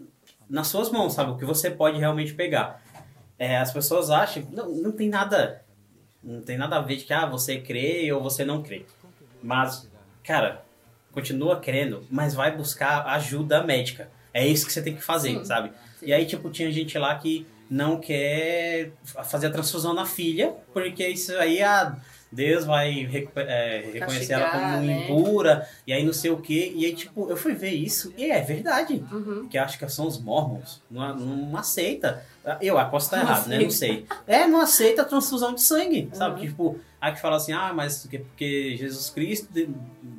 nas 0.49 0.67
suas 0.69 0.91
mãos, 0.91 1.13
sabe? 1.13 1.31
O 1.33 1.37
que 1.37 1.45
você 1.45 1.71
pode 1.71 1.99
realmente 1.99 2.33
pegar. 2.35 2.83
É, 3.39 3.59
as 3.59 3.73
pessoas 3.73 4.09
acham, 4.11 4.47
não, 4.53 4.69
não 4.71 4.93
tem 4.93 5.09
nada, 5.09 5.63
não 6.23 6.41
tem 6.43 6.57
nada 6.57 6.77
a 6.77 6.81
ver 6.81 6.97
de 6.97 7.05
que, 7.05 7.13
ah, 7.13 7.27
você 7.27 7.59
crê 7.61 8.11
ou 8.13 8.23
você 8.23 8.45
não 8.45 8.63
crê. 8.63 8.85
Mas, 9.43 9.91
cara, 10.25 10.65
continua 11.11 11.57
crendo, 11.57 12.05
mas 12.11 12.35
vai 12.35 12.55
buscar 12.57 13.07
ajuda 13.07 13.63
médica. 13.63 14.09
É 14.33 14.47
isso 14.47 14.67
que 14.67 14.73
você 14.73 14.83
tem 14.83 14.95
que 14.95 15.03
fazer, 15.03 15.31
Sim. 15.31 15.45
sabe? 15.45 15.73
E 16.01 16.13
aí, 16.13 16.25
tipo, 16.25 16.51
tinha 16.51 16.71
gente 16.73 16.99
lá 16.99 17.15
que 17.17 17.47
não 17.69 17.99
quer 17.99 18.93
fazer 19.05 19.47
a 19.47 19.51
transfusão 19.51 19.95
na 19.95 20.05
filha, 20.05 20.55
porque 20.73 21.07
isso 21.07 21.35
aí, 21.37 21.63
ah, 21.63 21.97
Deus 22.31 22.65
vai 22.65 23.09
é, 23.37 23.91
reconhecer 23.93 24.33
ela 24.33 24.51
como 24.51 24.87
né? 24.87 25.05
impura, 25.05 25.69
e 25.87 25.93
aí 25.93 26.03
não 26.03 26.15
sei 26.15 26.31
o 26.31 26.39
quê. 26.39 26.73
E 26.75 26.87
aí, 26.87 26.95
tipo, 26.95 27.29
eu 27.29 27.37
fui 27.37 27.55
ver 27.55 27.71
isso, 27.71 28.13
e 28.17 28.31
é 28.31 28.41
verdade. 28.41 29.05
Uhum. 29.13 29.49
Que 29.49 29.59
acho 29.59 29.79
que 29.79 29.89
são 29.89 30.07
os 30.07 30.19
mormons. 30.19 30.83
Não, 30.91 31.15
não 31.15 31.57
aceita. 31.59 32.25
Eu 32.61 32.75
posso 32.89 33.07
estar 33.07 33.19
Não 33.19 33.25
errado, 33.25 33.49
né? 33.49 33.59
Não 33.59 33.71
sei. 33.71 34.07
É, 34.27 34.47
não 34.47 34.61
aceita 34.61 35.03
a 35.03 35.05
transfusão 35.05 35.55
de 35.55 35.61
sangue, 35.61 36.09
sabe? 36.15 36.41
Uhum. 36.41 36.47
Tipo, 36.47 36.81
aí 37.03 37.13
que 37.13 37.21
fala 37.21 37.37
assim, 37.37 37.53
ah, 37.53 37.73
mas 37.75 38.07
porque, 38.07 38.77
Jesus 38.77 39.11
Cristo 39.11 39.53
de- 39.53 39.69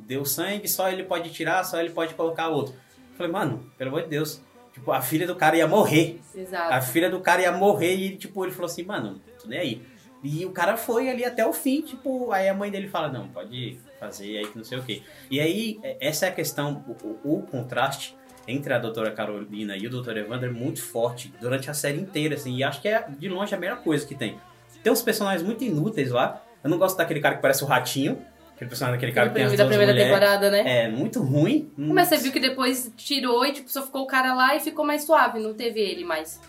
deu 0.06 0.24
sangue, 0.24 0.68
só 0.68 0.90
ele 0.90 1.02
pode 1.04 1.30
tirar, 1.30 1.64
só 1.64 1.80
ele 1.80 1.90
pode 1.90 2.14
colocar 2.14 2.48
outro. 2.48 2.74
Eu 3.10 3.16
falei, 3.16 3.32
mano, 3.32 3.64
pelo 3.78 3.88
amor 3.90 4.02
de 4.02 4.08
Deus. 4.10 4.40
Tipo, 4.72 4.90
a 4.92 5.00
filha 5.00 5.26
do 5.26 5.34
cara 5.36 5.56
ia 5.56 5.66
morrer. 5.68 6.20
A 6.36 6.38
Exato. 6.40 6.86
filha 6.88 7.08
do 7.08 7.20
cara 7.20 7.40
ia 7.42 7.52
morrer 7.52 7.94
e, 7.94 8.16
tipo, 8.16 8.44
ele 8.44 8.52
falou 8.52 8.66
assim, 8.66 8.82
mano, 8.84 9.20
tô 9.40 9.48
nem 9.48 9.58
aí. 9.58 9.82
E 10.22 10.44
o 10.44 10.50
cara 10.50 10.76
foi 10.76 11.08
ali 11.08 11.24
até 11.24 11.46
o 11.46 11.52
fim, 11.52 11.80
tipo, 11.80 12.32
aí 12.32 12.48
a 12.48 12.54
mãe 12.54 12.70
dele 12.70 12.88
fala, 12.88 13.08
não, 13.08 13.28
pode 13.28 13.78
fazer 14.00 14.38
aí 14.38 14.46
que 14.46 14.56
não 14.58 14.64
sei 14.64 14.78
o 14.78 14.82
quê. 14.82 15.02
E 15.30 15.40
aí, 15.40 15.78
é- 15.82 15.96
essa 16.00 16.26
é 16.26 16.28
a 16.28 16.32
questão, 16.32 16.84
o, 17.24 17.36
o- 17.36 17.42
contraste 17.42 18.16
entre 18.48 18.74
a 18.74 18.78
doutora 18.78 19.10
Carolina 19.12 19.76
e 19.76 19.86
o 19.86 19.90
doutor 19.90 20.16
Evander 20.16 20.50
é 20.50 20.52
muito 20.52 20.82
forte 20.82 21.32
durante 21.40 21.70
a 21.70 21.74
série 21.74 21.98
inteira, 22.00 22.34
assim, 22.34 22.54
e 22.56 22.64
acho 22.64 22.82
que 22.82 22.88
é 22.88 23.06
de 23.08 23.28
longe 23.28 23.54
a 23.54 23.58
melhor 23.58 23.78
coisa 23.82 24.04
que 24.06 24.14
tem. 24.14 24.38
Tem 24.82 24.92
uns 24.92 25.00
personagens 25.02 25.42
muito 25.42 25.62
inúteis 25.64 26.10
lá, 26.10 26.42
eu 26.64 26.70
não 26.70 26.78
gosto 26.78 26.96
daquele 26.96 27.20
cara 27.20 27.36
que 27.36 27.42
parece 27.42 27.62
o 27.62 27.66
ratinho, 27.66 28.24
aquele 28.54 28.68
personagem 28.70 28.96
daquele 28.98 29.12
cara 29.12 29.28
que 29.28 29.34
tem 29.34 29.44
as 29.44 29.52
da 29.52 29.64
duas 29.64 29.76
primeira 29.76 29.94
temporada, 29.94 30.50
né? 30.50 30.84
É, 30.84 30.88
muito 30.88 31.22
ruim. 31.22 31.70
Mas 31.76 32.08
você 32.08 32.16
viu 32.16 32.32
que 32.32 32.40
depois 32.40 32.90
tirou 32.96 33.44
e, 33.44 33.52
tipo, 33.52 33.70
só 33.70 33.82
ficou 33.82 34.02
o 34.02 34.06
cara 34.06 34.34
lá 34.34 34.56
e 34.56 34.60
ficou 34.60 34.84
mais 34.84 35.04
suave, 35.04 35.38
não 35.38 35.52
teve 35.52 35.78
ele 35.80 36.04
mais. 36.04 36.40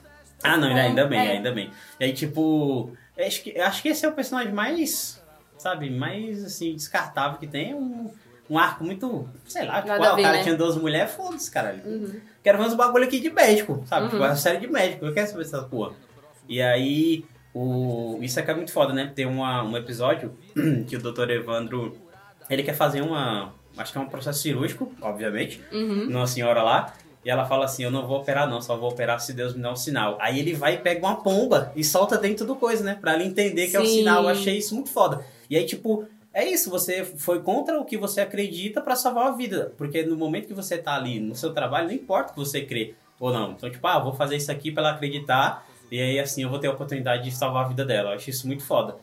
Ah, 0.42 0.58
não, 0.58 0.68
ainda 0.70 1.06
bem, 1.06 1.20
É. 1.20 1.32
ainda 1.34 1.52
bem. 1.52 1.70
E 2.00 2.06
aí, 2.06 2.14
tipo, 2.14 2.92
acho 3.20 3.44
que, 3.44 3.60
acho 3.60 3.82
que 3.82 3.90
esse 3.90 4.06
é 4.06 4.10
o 4.10 4.14
personagem 4.14 4.54
mais, 4.54 5.22
sabe, 5.58 5.90
mais, 5.90 6.46
assim, 6.46 6.74
descartável 6.74 7.38
que 7.38 7.48
tem. 7.48 7.74
Um, 7.74 8.10
um 8.50 8.60
arco 8.60 8.84
muito, 8.84 9.28
sei 9.48 9.66
lá, 9.66 9.82
tipo, 9.82 9.92
ah, 9.92 10.14
o 10.14 10.22
cara 10.22 10.38
né? 10.38 10.44
tinha 10.44 10.56
12 10.56 10.80
mulheres, 10.80 11.12
foda-se, 11.14 11.50
caralho. 11.50 11.82
Uhum. 11.84 12.22
Quero 12.44 12.60
ver 12.60 12.66
uns 12.66 12.76
bagulho 12.76 13.04
aqui 13.06 13.20
de 13.20 13.32
médico, 13.32 13.84
sabe? 13.88 14.04
Uhum. 14.04 14.10
Tipo, 14.12 14.24
é 14.24 14.28
uma 14.28 14.36
série 14.36 14.60
de 14.60 14.68
médico, 14.68 15.06
eu 15.06 15.14
quero 15.14 15.28
saber 15.28 15.44
dessa 15.44 15.64
porra. 15.64 15.94
E 16.48 16.62
aí, 16.62 17.26
o, 17.56 18.20
isso 18.22 18.40
aqui 18.40 18.52
é 18.52 18.54
muito 18.54 18.72
foda, 18.72 18.94
né? 18.94 19.12
Tem 19.16 19.26
uma, 19.26 19.64
um 19.64 19.78
episódio 19.78 20.34
que 20.88 20.96
o 20.98 21.00
Dr. 21.02 21.30
Evandro, 21.32 21.98
ele 22.50 22.64
quer 22.64 22.74
fazer 22.76 23.02
uma, 23.02 23.54
acho 23.78 23.92
que 23.94 23.98
é 23.98 24.02
um 24.02 24.08
processo 24.10 24.40
cirúrgico, 24.42 24.92
obviamente, 25.02 25.62
Uhum. 25.72 26.06
numa 26.08 26.28
senhora 26.28 26.62
lá. 26.62 26.94
E 27.24 27.30
ela 27.30 27.46
fala 27.46 27.66
assim: 27.66 27.84
Eu 27.84 27.90
não 27.90 28.06
vou 28.06 28.20
operar, 28.20 28.48
não, 28.48 28.62
só 28.62 28.76
vou 28.78 28.92
operar 28.92 29.20
se 29.20 29.34
Deus 29.34 29.56
me 29.56 29.62
der 29.64 29.70
um 29.70 29.76
sinal. 29.76 30.16
Aí 30.22 30.38
ele 30.40 30.54
vai 30.54 30.76
e 30.76 30.78
pega 30.78 31.04
uma 31.04 31.16
pomba 31.16 31.72
e 31.76 31.84
solta 31.84 32.18
dentro 32.20 32.46
do 32.46 32.56
coisa, 32.56 32.84
né? 32.84 32.98
Pra 33.02 33.14
ela 33.14 33.24
entender 33.24 33.68
que 33.68 33.76
é 33.76 33.80
o 33.80 33.86
Sim. 33.86 34.00
sinal. 34.00 34.24
Eu 34.24 34.30
achei 34.30 34.58
isso 34.58 34.76
muito 34.76 34.92
foda. 34.92 35.26
E 35.50 35.58
aí, 35.58 35.66
tipo, 35.66 36.06
é 36.32 36.46
isso, 36.48 36.70
você 36.70 37.04
foi 37.04 37.42
contra 37.42 37.80
o 37.80 37.86
que 37.86 37.98
você 37.98 38.22
acredita 38.22 38.80
pra 38.80 38.96
salvar 38.96 39.28
a 39.28 39.32
vida. 39.32 39.74
Porque 39.76 40.04
no 40.04 40.16
momento 40.16 40.46
que 40.46 40.54
você 40.54 40.78
tá 40.78 40.96
ali 40.96 41.20
no 41.20 41.34
seu 41.34 41.52
trabalho, 41.52 41.88
não 41.88 41.96
importa 41.96 42.30
o 42.32 42.34
que 42.36 42.40
você 42.42 42.62
crê 42.62 42.94
ou 43.20 43.34
não. 43.34 43.54
Então, 43.54 43.72
tipo, 43.72 43.88
ah, 43.88 43.98
vou 43.98 44.14
fazer 44.14 44.36
isso 44.36 44.52
aqui 44.52 44.70
pra 44.72 44.84
ela 44.84 44.92
acreditar. 44.92 45.66
E 45.92 46.02
aí, 46.02 46.20
assim, 46.20 46.44
eu 46.44 46.50
vou 46.50 46.60
ter 46.60 46.68
a 46.68 46.72
oportunidade 46.72 47.24
de 47.24 47.32
salvar 47.36 47.66
a 47.66 47.68
vida 47.68 47.86
dela. 47.86 48.12
Eu 48.12 48.16
acho 48.16 48.30
isso 48.30 48.48
muito 48.48 48.64
foda. 48.66 48.98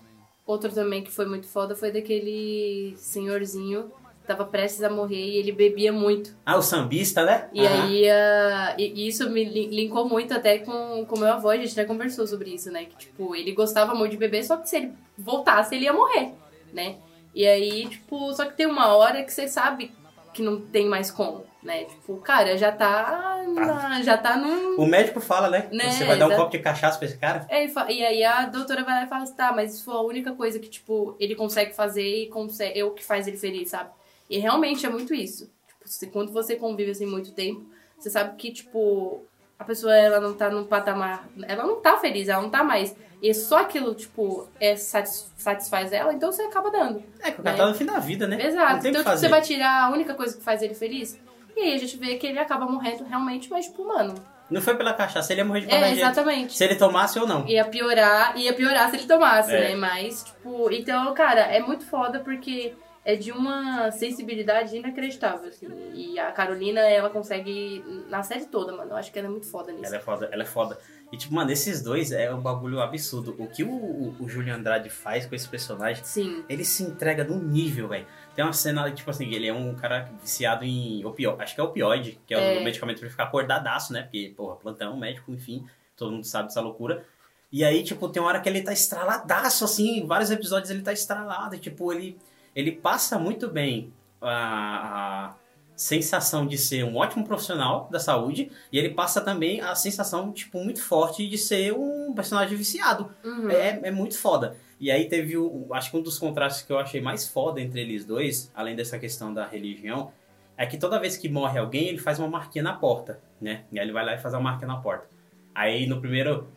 Outro 0.46 0.72
também 0.72 1.02
que 1.02 1.10
foi 1.10 1.24
muito 1.26 1.46
foda 1.46 1.74
foi 1.76 1.92
daquele 1.92 2.94
senhorzinho 2.96 3.90
que 4.20 4.26
tava 4.26 4.44
prestes 4.44 4.82
a 4.82 4.90
morrer 4.90 5.16
e 5.24 5.36
ele 5.36 5.52
bebia 5.52 5.92
muito. 5.92 6.34
Ah, 6.44 6.56
o 6.56 6.62
sambista, 6.62 7.24
né? 7.24 7.48
E 7.52 7.64
Aham. 7.66 7.82
aí, 7.84 8.08
ah, 8.10 8.74
e 8.78 8.92
e 9.04 9.08
isso 9.08 9.28
me 9.30 9.44
lin- 9.44 9.70
linkou 9.70 10.08
muito 10.08 10.34
até 10.34 10.58
com 10.58 11.02
o 11.08 11.18
meu 11.18 11.28
avô, 11.28 11.48
a 11.48 11.56
gente 11.56 11.72
até 11.72 11.84
conversou 11.84 12.26
sobre 12.26 12.50
isso, 12.50 12.70
né? 12.70 12.84
Que, 12.84 12.96
tipo, 12.96 13.34
ele 13.36 13.52
gostava 13.52 13.94
muito 13.94 14.12
de 14.12 14.16
beber, 14.16 14.44
só 14.44 14.56
que 14.56 14.68
se 14.68 14.76
ele 14.76 14.92
voltasse, 15.16 15.74
ele 15.74 15.84
ia 15.84 15.92
morrer, 15.92 16.32
né? 16.72 16.96
E 17.34 17.46
aí, 17.46 17.88
tipo, 17.88 18.32
só 18.34 18.44
que 18.44 18.56
tem 18.56 18.66
uma 18.66 18.94
hora 18.96 19.22
que 19.24 19.32
você 19.32 19.48
sabe 19.48 19.92
que 20.32 20.42
não 20.42 20.60
tem 20.60 20.86
mais 20.88 21.10
como, 21.10 21.44
né? 21.62 21.84
Tipo, 21.84 22.16
cara 22.18 22.56
já 22.56 22.72
tá, 22.72 23.42
na- 23.46 24.02
já 24.02 24.16
tá 24.16 24.36
num... 24.36 24.76
O 24.80 24.86
médico 24.86 25.20
fala, 25.20 25.48
né? 25.50 25.68
Né, 25.72 25.90
Você 25.90 26.04
vai 26.04 26.18
dar 26.18 26.28
um 26.28 26.36
copo 26.36 26.50
de 26.50 26.58
cachaça 26.58 26.98
pra 26.98 27.06
esse 27.06 27.16
cara? 27.18 27.46
É, 27.48 27.66
e 27.92 28.04
aí 28.04 28.24
a 28.24 28.46
doutora 28.46 28.84
vai 28.84 28.94
lá 28.94 29.04
e 29.04 29.08
fala 29.08 29.22
assim, 29.24 29.34
tá, 29.34 29.52
mas 29.52 29.74
isso 29.74 29.84
foi 29.84 29.94
a 29.94 30.00
única 30.00 30.32
coisa 30.32 30.58
que, 30.58 30.68
tipo, 30.68 31.16
ele 31.20 31.34
consegue 31.34 31.74
fazer 31.74 32.02
e 32.24 32.28
consegue, 32.28 32.78
é 32.78 32.84
o 32.84 32.90
que 32.92 33.04
faz 33.04 33.26
ele 33.26 33.36
feliz, 33.36 33.70
sabe? 33.70 33.90
E 34.30 34.38
realmente 34.38 34.86
é 34.86 34.88
muito 34.88 35.14
isso. 35.14 35.50
Tipo, 35.68 35.80
se, 35.88 36.06
quando 36.08 36.32
você 36.32 36.56
convive 36.56 36.90
assim 36.92 37.06
muito 37.06 37.32
tempo, 37.32 37.66
você 37.98 38.08
sabe 38.10 38.36
que, 38.36 38.50
tipo, 38.52 39.22
a 39.58 39.64
pessoa, 39.64 39.94
ela 39.94 40.20
não 40.20 40.34
tá 40.34 40.50
num 40.50 40.64
patamar, 40.64 41.28
ela 41.46 41.64
não 41.64 41.80
tá 41.80 41.98
feliz, 41.98 42.28
ela 42.28 42.42
não 42.42 42.50
tá 42.50 42.64
mais. 42.64 42.94
E 43.22 43.32
só 43.32 43.58
aquilo, 43.60 43.94
tipo, 43.94 44.48
é, 44.58 44.74
satis- 44.74 45.30
satisfaz 45.36 45.92
ela, 45.92 46.12
então 46.12 46.32
você 46.32 46.42
acaba 46.42 46.70
dando. 46.72 47.02
É, 47.20 47.30
que 47.30 47.40
o 47.40 47.44
cara 47.44 47.56
Né? 47.56 47.62
tá 47.62 47.68
no 47.68 47.74
fim 47.74 47.84
da 47.86 48.00
vida, 48.00 48.26
né? 48.26 48.44
Exato. 48.44 48.78
Então, 48.88 48.90
que 49.02 49.08
tipo, 49.08 49.10
você 49.16 49.28
vai 49.28 49.40
tirar 49.40 49.84
a 49.84 49.90
única 49.90 50.12
coisa 50.14 50.36
que 50.36 50.42
faz 50.42 50.60
ele 50.60 50.74
feliz. 50.74 51.16
E 51.56 51.60
aí 51.60 51.74
a 51.74 51.78
gente 51.78 51.96
vê 51.96 52.16
que 52.16 52.26
ele 52.26 52.38
acaba 52.40 52.66
morrendo 52.66 53.04
realmente, 53.04 53.48
mas, 53.48 53.66
tipo, 53.66 53.86
mano. 53.86 54.14
Não 54.50 54.60
foi 54.60 54.76
pela 54.76 54.92
cachaça, 54.92 55.32
ele 55.32 55.40
ia 55.40 55.44
morrer 55.44 55.60
de 55.60 55.66
qualquer 55.68 55.84
É, 55.84 55.88
jeito. 55.94 56.00
exatamente. 56.00 56.56
Se 56.56 56.64
ele 56.64 56.74
tomasse 56.74 57.18
ou 57.18 57.26
não. 57.26 57.46
Ia 57.46 57.64
piorar, 57.64 58.36
ia 58.36 58.52
piorar 58.52 58.90
se 58.90 58.96
ele 58.96 59.06
tomasse, 59.06 59.54
É. 59.54 59.68
né? 59.68 59.76
Mas, 59.76 60.24
tipo, 60.24 60.70
então, 60.72 61.14
cara, 61.14 61.42
é 61.42 61.60
muito 61.60 61.84
foda 61.86 62.18
porque 62.18 62.74
é 63.04 63.14
de 63.16 63.30
uma 63.32 63.90
sensibilidade 63.92 64.76
inacreditável, 64.76 65.48
assim. 65.48 65.68
E 65.94 66.18
a 66.18 66.30
Carolina, 66.32 66.80
ela 66.80 67.08
consegue 67.08 67.84
na 68.08 68.22
série 68.22 68.46
toda, 68.46 68.72
mano. 68.72 68.90
Eu 68.92 68.96
acho 68.96 69.10
que 69.12 69.18
ela 69.18 69.28
é 69.28 69.30
muito 69.30 69.48
foda 69.50 69.72
nisso. 69.72 69.86
Ela 69.86 69.96
é 69.96 70.00
foda, 70.00 70.28
ela 70.32 70.42
é 70.42 70.46
foda. 70.46 70.78
E 71.12 71.16
tipo, 71.18 71.34
mano, 71.34 71.50
esses 71.52 71.82
dois 71.82 72.10
é 72.10 72.34
um 72.34 72.40
bagulho 72.40 72.80
absurdo. 72.80 73.36
O 73.38 73.46
que 73.46 73.62
o, 73.62 73.68
o, 73.70 74.16
o 74.18 74.28
Júlio 74.28 74.54
Andrade 74.54 74.88
faz 74.88 75.26
com 75.26 75.34
esse 75.34 75.46
personagem, 75.46 76.02
Sim. 76.02 76.42
ele 76.48 76.64
se 76.64 76.82
entrega 76.82 77.22
num 77.22 77.38
nível, 77.38 77.88
velho. 77.88 78.06
Tem 78.34 78.42
uma 78.42 78.54
cena, 78.54 78.90
tipo 78.90 79.10
assim, 79.10 79.26
ele 79.30 79.46
é 79.46 79.52
um 79.52 79.74
cara 79.74 80.10
viciado 80.22 80.64
em 80.64 81.04
opioide, 81.04 81.42
acho 81.42 81.54
que 81.54 81.60
é 81.60 81.64
opioide, 81.64 82.18
que 82.26 82.34
é, 82.34 82.56
É. 82.56 82.60
o 82.60 82.64
medicamento 82.64 82.96
pra 82.96 83.04
ele 83.04 83.10
ficar 83.10 83.24
acordadaço, 83.24 83.92
né? 83.92 84.02
Porque, 84.02 84.32
porra, 84.34 84.56
plantão, 84.56 84.96
médico, 84.96 85.30
enfim, 85.32 85.66
todo 85.94 86.12
mundo 86.12 86.24
sabe 86.24 86.48
dessa 86.48 86.62
loucura. 86.62 87.04
E 87.52 87.62
aí, 87.62 87.82
tipo, 87.84 88.08
tem 88.08 88.22
uma 88.22 88.30
hora 88.30 88.40
que 88.40 88.48
ele 88.48 88.62
tá 88.62 88.72
estraladaço, 88.72 89.66
assim, 89.66 89.98
em 89.98 90.06
vários 90.06 90.30
episódios 90.30 90.70
ele 90.70 90.80
tá 90.80 90.94
estralado, 90.94 91.54
e, 91.54 91.58
tipo, 91.58 91.92
ele, 91.92 92.16
ele 92.56 92.72
passa 92.72 93.18
muito 93.18 93.48
bem 93.50 93.92
a, 94.18 95.28
a, 95.28 95.34
sensação 95.74 96.46
de 96.46 96.58
ser 96.58 96.84
um 96.84 96.96
ótimo 96.96 97.24
profissional 97.24 97.88
da 97.90 97.98
saúde 97.98 98.50
e 98.70 98.78
ele 98.78 98.90
passa 98.90 99.20
também 99.20 99.60
a 99.60 99.74
sensação, 99.74 100.32
tipo, 100.32 100.62
muito 100.62 100.82
forte 100.82 101.28
de 101.28 101.38
ser 101.38 101.72
um 101.72 102.12
personagem 102.14 102.56
viciado. 102.56 103.10
Uhum. 103.24 103.50
É, 103.50 103.80
é 103.84 103.90
muito 103.90 104.18
foda. 104.18 104.56
E 104.78 104.90
aí 104.90 105.08
teve, 105.08 105.36
o, 105.36 105.68
acho 105.72 105.90
que 105.90 105.96
um 105.96 106.02
dos 106.02 106.18
contrastes 106.18 106.62
que 106.62 106.72
eu 106.72 106.78
achei 106.78 107.00
mais 107.00 107.28
foda 107.28 107.60
entre 107.60 107.80
eles 107.80 108.04
dois, 108.04 108.50
além 108.54 108.74
dessa 108.74 108.98
questão 108.98 109.32
da 109.32 109.46
religião, 109.46 110.12
é 110.56 110.66
que 110.66 110.76
toda 110.76 110.98
vez 110.98 111.16
que 111.16 111.28
morre 111.28 111.58
alguém, 111.58 111.88
ele 111.88 111.98
faz 111.98 112.18
uma 112.18 112.28
marquinha 112.28 112.64
na 112.64 112.72
porta, 112.72 113.20
né? 113.40 113.64
E 113.72 113.78
aí 113.78 113.84
ele 113.84 113.92
vai 113.92 114.04
lá 114.04 114.14
e 114.14 114.18
faz 114.18 114.34
uma 114.34 114.40
marquinha 114.40 114.68
na 114.68 114.76
porta. 114.76 115.08
Aí 115.54 115.86
no 115.86 116.00
primeiro, 116.00 116.48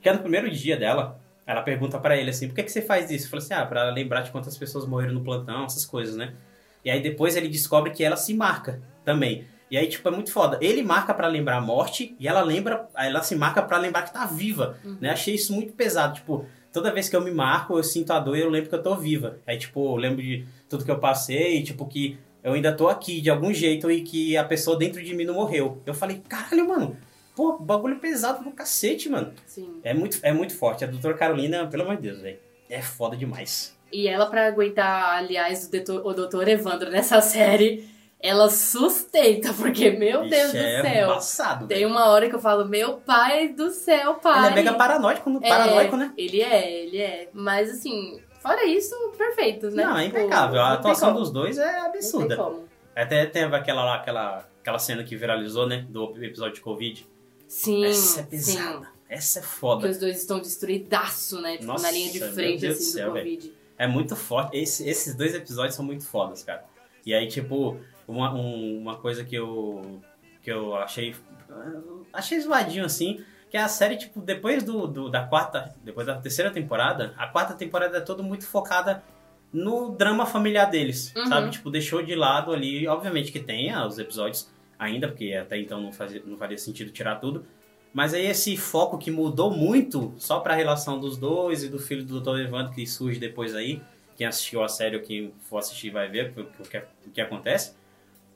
que 0.00 0.08
é 0.08 0.12
no 0.12 0.20
primeiro 0.20 0.50
dia 0.50 0.76
dela, 0.76 1.20
ela 1.46 1.62
pergunta 1.62 1.98
pra 1.98 2.16
ele 2.16 2.30
assim, 2.30 2.48
por 2.48 2.54
que, 2.54 2.62
que 2.62 2.72
você 2.72 2.82
faz 2.82 3.10
isso? 3.10 3.28
Falei 3.28 3.44
assim, 3.44 3.54
ah, 3.54 3.66
pra 3.66 3.90
lembrar 3.90 4.22
de 4.22 4.30
quantas 4.30 4.56
pessoas 4.56 4.86
morreram 4.86 5.14
no 5.14 5.24
plantão, 5.24 5.64
essas 5.64 5.84
coisas, 5.84 6.16
né? 6.16 6.34
E 6.84 6.90
aí 6.90 7.02
depois 7.02 7.36
ele 7.36 7.48
descobre 7.48 7.90
que 7.90 8.04
ela 8.04 8.16
se 8.16 8.34
marca 8.34 8.82
também. 9.04 9.46
E 9.70 9.78
aí, 9.78 9.88
tipo, 9.88 10.06
é 10.06 10.10
muito 10.10 10.30
foda. 10.30 10.58
Ele 10.60 10.82
marca 10.82 11.14
pra 11.14 11.26
lembrar 11.26 11.56
a 11.56 11.60
morte 11.60 12.14
e 12.20 12.28
ela 12.28 12.42
lembra, 12.42 12.88
ela 12.94 13.22
se 13.22 13.34
marca 13.34 13.62
pra 13.62 13.78
lembrar 13.78 14.02
que 14.02 14.12
tá 14.12 14.26
viva, 14.26 14.76
né? 15.00 15.08
Achei 15.10 15.34
isso 15.34 15.54
muito 15.54 15.72
pesado, 15.72 16.16
tipo, 16.16 16.44
toda 16.70 16.92
vez 16.92 17.08
que 17.08 17.16
eu 17.16 17.22
me 17.22 17.30
marco, 17.30 17.78
eu 17.78 17.82
sinto 17.82 18.12
a 18.12 18.20
dor 18.20 18.36
e 18.36 18.40
eu 18.40 18.50
lembro 18.50 18.68
que 18.68 18.74
eu 18.74 18.82
tô 18.82 18.94
viva. 18.96 19.38
Aí, 19.46 19.56
tipo, 19.56 19.94
eu 19.94 19.96
lembro 19.96 20.20
de 20.20 20.44
tudo 20.68 20.84
que 20.84 20.90
eu 20.90 20.98
passei, 20.98 21.62
tipo, 21.62 21.86
que 21.86 22.18
eu 22.44 22.52
ainda 22.52 22.70
tô 22.70 22.88
aqui 22.88 23.22
de 23.22 23.30
algum 23.30 23.50
jeito 23.50 23.90
e 23.90 24.02
que 24.02 24.36
a 24.36 24.44
pessoa 24.44 24.76
dentro 24.76 25.02
de 25.02 25.14
mim 25.14 25.24
não 25.24 25.34
morreu. 25.34 25.80
Eu 25.86 25.94
falei, 25.94 26.20
caralho, 26.28 26.68
mano, 26.68 26.96
pô, 27.34 27.58
bagulho 27.58 27.98
pesado 27.98 28.44
do 28.44 28.50
cacete, 28.50 29.08
mano. 29.08 29.32
Sim. 29.46 29.80
É 29.82 29.94
muito, 29.94 30.18
é 30.22 30.32
muito 30.32 30.54
forte. 30.54 30.84
A 30.84 30.86
doutora 30.86 31.14
Carolina, 31.14 31.66
pelo 31.66 31.84
amor 31.84 31.96
de 31.96 32.02
Deus, 32.02 32.20
velho, 32.20 32.38
é 32.68 32.82
foda 32.82 33.16
demais. 33.16 33.74
E 33.92 34.08
ela, 34.08 34.26
pra 34.26 34.46
aguentar, 34.46 35.16
aliás, 35.18 35.66
o 35.66 35.70
doutor, 35.70 36.06
o 36.06 36.12
doutor 36.14 36.48
Evandro 36.48 36.90
nessa 36.90 37.20
série, 37.20 37.86
ela 38.18 38.48
sustenta, 38.48 39.52
porque, 39.52 39.90
meu 39.90 40.28
Deus 40.28 40.48
Ixi, 40.54 40.58
do 40.58 40.64
é 40.64 40.82
céu. 40.82 41.10
embaçado, 41.10 41.66
Tem 41.66 41.84
uma 41.84 42.06
hora 42.06 42.28
que 42.30 42.34
eu 42.34 42.40
falo, 42.40 42.64
meu 42.66 42.94
pai 42.98 43.48
do 43.48 43.70
céu, 43.70 44.14
pai. 44.14 44.38
Ele 44.38 44.46
é 44.46 44.54
mega 44.54 44.74
paranoico, 44.74 45.40
É, 45.42 45.48
paranoico 45.48 45.96
né? 45.96 46.12
Ele 46.16 46.40
é, 46.40 46.82
ele 46.84 46.98
é. 46.98 47.28
Mas 47.34 47.70
assim, 47.70 48.20
fora 48.40 48.64
isso, 48.64 48.94
perfeitos, 49.18 49.74
né? 49.74 49.84
Não, 49.84 49.98
é 49.98 50.06
Tipo, 50.06 50.18
impecável. 50.18 50.60
A 50.60 50.72
atuação 50.74 51.12
dos 51.14 51.30
dois 51.30 51.58
é 51.58 51.66
Não 51.66 51.72
tem 51.90 52.00
absurda. 52.00 52.36
como. 52.36 52.64
Até 52.94 53.26
teve 53.26 53.54
aquela 53.56 53.84
lá, 53.84 53.94
aquela, 53.96 54.48
aquela 54.60 54.78
cena 54.78 55.02
que 55.04 55.16
viralizou, 55.16 55.66
né? 55.66 55.84
Do 55.88 56.14
episódio 56.22 56.54
de 56.54 56.60
Covid. 56.60 57.06
Sim, 57.48 57.84
Essa 57.84 58.20
é 58.20 58.22
sim. 58.24 58.28
pesada. 58.30 58.88
Essa 59.08 59.40
é 59.40 59.42
foda. 59.42 59.88
os 59.88 59.98
dois 59.98 60.16
estão 60.18 60.40
destruidaço, 60.40 61.40
né? 61.42 61.52
Tipo, 61.58 61.66
Nossa, 61.66 61.84
na 61.86 61.90
linha 61.92 62.10
de 62.10 62.20
frente, 62.20 62.66
assim, 62.66 62.78
do 62.78 62.82
céu, 62.90 63.12
velho. 63.12 63.52
É 63.82 63.86
muito 63.86 64.14
forte. 64.14 64.56
Esse- 64.56 64.88
esses 64.88 65.14
dois 65.14 65.34
episódios 65.34 65.74
são 65.74 65.84
muito 65.84 66.04
fodas, 66.06 66.42
cara. 66.42 66.64
E 67.04 67.12
aí, 67.12 67.26
tipo, 67.26 67.78
uma, 68.06 68.32
um- 68.32 68.78
uma 68.78 68.96
coisa 68.96 69.24
que 69.24 69.34
eu, 69.34 70.00
que 70.42 70.50
eu 70.52 70.76
achei. 70.76 71.14
Achei 72.12 72.38
zoadinho 72.40 72.84
assim. 72.84 73.24
Que 73.50 73.56
a 73.56 73.68
série, 73.68 73.96
tipo, 73.96 74.20
depois 74.20 74.62
do, 74.62 74.86
do- 74.86 75.10
da 75.10 75.24
quarta. 75.26 75.74
Depois 75.84 76.06
da 76.06 76.16
terceira 76.16 76.50
temporada, 76.50 77.12
a 77.18 77.26
quarta 77.26 77.54
temporada 77.54 77.98
é 77.98 78.00
toda 78.00 78.22
muito 78.22 78.46
focada 78.46 79.02
no 79.52 79.90
drama 79.90 80.24
familiar 80.24 80.66
deles. 80.70 81.12
Uhum. 81.14 81.26
Sabe? 81.26 81.50
Tipo, 81.50 81.70
deixou 81.70 82.02
de 82.02 82.14
lado 82.14 82.52
ali. 82.52 82.86
Obviamente 82.88 83.30
que 83.32 83.40
tem 83.40 83.70
ah, 83.70 83.86
os 83.86 83.98
episódios 83.98 84.50
ainda, 84.78 85.08
porque 85.08 85.34
até 85.34 85.58
então 85.58 85.80
não, 85.80 85.92
fazia, 85.92 86.22
não 86.24 86.36
faria 86.36 86.56
sentido 86.56 86.90
tirar 86.90 87.16
tudo. 87.16 87.44
Mas 87.92 88.14
aí 88.14 88.26
esse 88.26 88.56
foco 88.56 88.96
que 88.96 89.10
mudou 89.10 89.50
muito 89.50 90.14
só 90.16 90.40
pra 90.40 90.54
relação 90.54 90.98
dos 90.98 91.18
dois 91.18 91.62
e 91.62 91.68
do 91.68 91.78
filho 91.78 92.04
do 92.04 92.20
Dr. 92.20 92.40
Evandro 92.40 92.72
que 92.72 92.86
surge 92.86 93.18
depois 93.18 93.54
aí. 93.54 93.82
Quem 94.16 94.26
assistiu 94.26 94.62
a 94.62 94.68
série 94.68 94.96
ou 94.96 95.02
quem 95.02 95.32
for 95.42 95.58
assistir 95.58 95.90
vai 95.90 96.08
ver 96.08 96.30
o 96.36 96.44
que, 96.64 96.78
o 96.78 97.10
que, 97.10 97.20
acontece. 97.20 97.74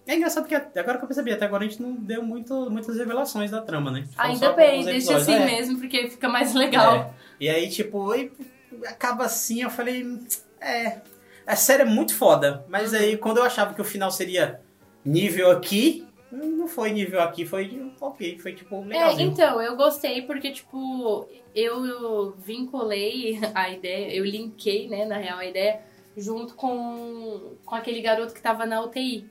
É 0.07 0.14
engraçado 0.14 0.47
que 0.47 0.55
até 0.55 0.81
agora 0.81 0.99
que 0.99 1.05
eu 1.05 1.09
percebi, 1.09 1.33
até 1.33 1.45
agora 1.47 1.64
a 1.64 1.69
gente 1.69 1.81
não 1.81 1.95
deu 1.95 2.23
muito, 2.23 2.71
muitas 2.71 2.97
revelações 2.97 3.51
da 3.51 3.61
trama, 3.61 3.90
né? 3.90 4.05
Ainda 4.16 4.53
bem, 4.53 4.85
deixa 4.85 5.16
assim 5.16 5.35
é. 5.35 5.45
mesmo, 5.45 5.79
porque 5.79 6.09
fica 6.09 6.29
mais 6.29 6.55
legal. 6.55 6.95
É. 6.95 7.11
E 7.40 7.49
aí, 7.49 7.69
tipo, 7.69 8.11
aí 8.11 8.31
acaba 8.87 9.25
assim, 9.25 9.62
eu 9.62 9.71
falei, 9.71 10.19
é, 10.61 10.99
a 11.47 11.57
série 11.57 11.83
é 11.83 11.87
muito 11.87 12.14
foda, 12.14 12.64
mas 12.69 12.92
Uhum. 12.92 12.99
aí 12.99 13.16
quando 13.16 13.38
eu 13.38 13.45
achava 13.45 13.75
que 13.75 13.81
o 13.81 13.85
final 13.85 14.11
seria 14.11 14.61
nível 15.05 15.51
aqui, 15.51 16.07
não 16.33 16.67
foi 16.69 16.91
nível 16.93 17.21
aqui, 17.21 17.45
foi 17.47 17.67
de- 17.69 17.93
ok, 18.01 18.39
foi 18.39 18.55
tipo 18.55 18.77
É, 18.77 18.87
legalzinho. 18.87 19.31
então, 19.31 19.61
eu 19.62 19.77
gostei 19.77 20.23
porque, 20.23 20.51
tipo, 20.51 21.29
eu 21.55 22.35
vinculei 22.39 23.39
a 23.55 23.71
ideia, 23.71 24.15
eu 24.15 24.25
linkei, 24.25 24.89
né, 24.89 25.05
na 25.05 25.17
real, 25.17 25.39
a 25.39 25.47
ideia 25.47 25.81
junto 26.17 26.55
com, 26.55 27.57
com 27.65 27.75
aquele 27.75 28.01
garoto 28.01 28.33
que 28.35 28.41
tava 28.43 28.65
na 28.67 28.81
UTI. 28.83 29.27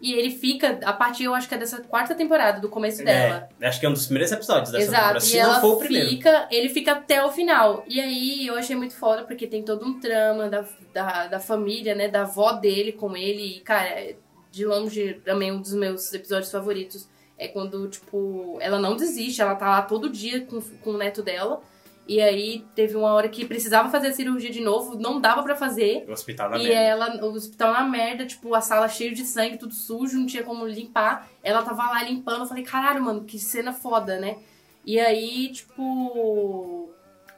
E 0.00 0.12
ele 0.12 0.30
fica, 0.30 0.78
a 0.84 0.92
partir, 0.92 1.24
eu 1.24 1.34
acho 1.34 1.48
que 1.48 1.54
é 1.56 1.58
dessa 1.58 1.80
quarta 1.82 2.14
temporada, 2.14 2.60
do 2.60 2.68
começo 2.68 3.04
dela. 3.04 3.48
É, 3.60 3.66
acho 3.66 3.80
que 3.80 3.86
é 3.86 3.88
um 3.88 3.92
dos 3.94 4.04
primeiros 4.06 4.30
episódios 4.30 4.70
dessa 4.70 4.84
Exato, 4.84 5.00
temporada, 5.02 5.18
e 5.18 5.28
se 5.28 5.38
ela 5.38 5.54
não 5.54 5.60
for 5.60 5.72
o 5.74 5.78
primeiro. 5.78 6.08
fica, 6.10 6.46
ele 6.52 6.68
fica 6.68 6.92
até 6.92 7.24
o 7.24 7.32
final. 7.32 7.82
E 7.88 7.98
aí 8.00 8.46
eu 8.46 8.54
achei 8.54 8.76
muito 8.76 8.94
foda, 8.94 9.24
porque 9.24 9.44
tem 9.48 9.64
todo 9.64 9.84
um 9.84 9.98
trama 9.98 10.48
da, 10.48 10.64
da, 10.94 11.26
da 11.26 11.40
família, 11.40 11.96
né, 11.96 12.06
da 12.06 12.22
avó 12.22 12.52
dele 12.52 12.92
com 12.92 13.16
ele. 13.16 13.56
E, 13.56 13.60
cara, 13.60 14.14
de 14.50 14.64
longe, 14.64 15.20
também 15.24 15.52
um 15.52 15.60
dos 15.60 15.74
meus 15.74 16.12
episódios 16.12 16.50
favoritos 16.50 17.08
é 17.36 17.46
quando, 17.48 17.86
tipo, 17.88 18.58
ela 18.60 18.78
não 18.78 18.96
desiste, 18.96 19.40
ela 19.40 19.54
tá 19.54 19.68
lá 19.68 19.82
todo 19.82 20.10
dia 20.10 20.40
com, 20.44 20.60
com 20.60 20.90
o 20.90 20.96
neto 20.98 21.22
dela. 21.22 21.60
E 22.06 22.22
aí 22.22 22.64
teve 22.74 22.96
uma 22.96 23.12
hora 23.12 23.28
que 23.28 23.44
precisava 23.44 23.90
fazer 23.90 24.08
a 24.08 24.12
cirurgia 24.14 24.50
de 24.50 24.60
novo, 24.62 24.98
não 24.98 25.20
dava 25.20 25.42
pra 25.42 25.54
fazer. 25.54 26.06
O 26.08 26.12
hospital 26.12 26.50
da 26.50 26.56
E 26.58 26.62
merda. 26.62 26.74
ela, 26.80 27.24
o 27.26 27.32
hospital 27.34 27.72
na 27.74 27.84
merda, 27.84 28.24
tipo, 28.24 28.54
a 28.54 28.62
sala 28.62 28.88
cheia 28.88 29.12
de 29.12 29.24
sangue, 29.24 29.58
tudo 29.58 29.74
sujo, 29.74 30.18
não 30.18 30.24
tinha 30.26 30.42
como 30.42 30.66
limpar. 30.66 31.28
Ela 31.42 31.62
tava 31.62 31.82
lá 31.82 32.02
limpando, 32.02 32.40
eu 32.40 32.46
falei, 32.46 32.64
caralho, 32.64 33.02
mano, 33.02 33.24
que 33.24 33.38
cena 33.38 33.74
foda, 33.74 34.18
né? 34.18 34.38
E 34.86 34.98
aí, 34.98 35.52
tipo. 35.52 36.88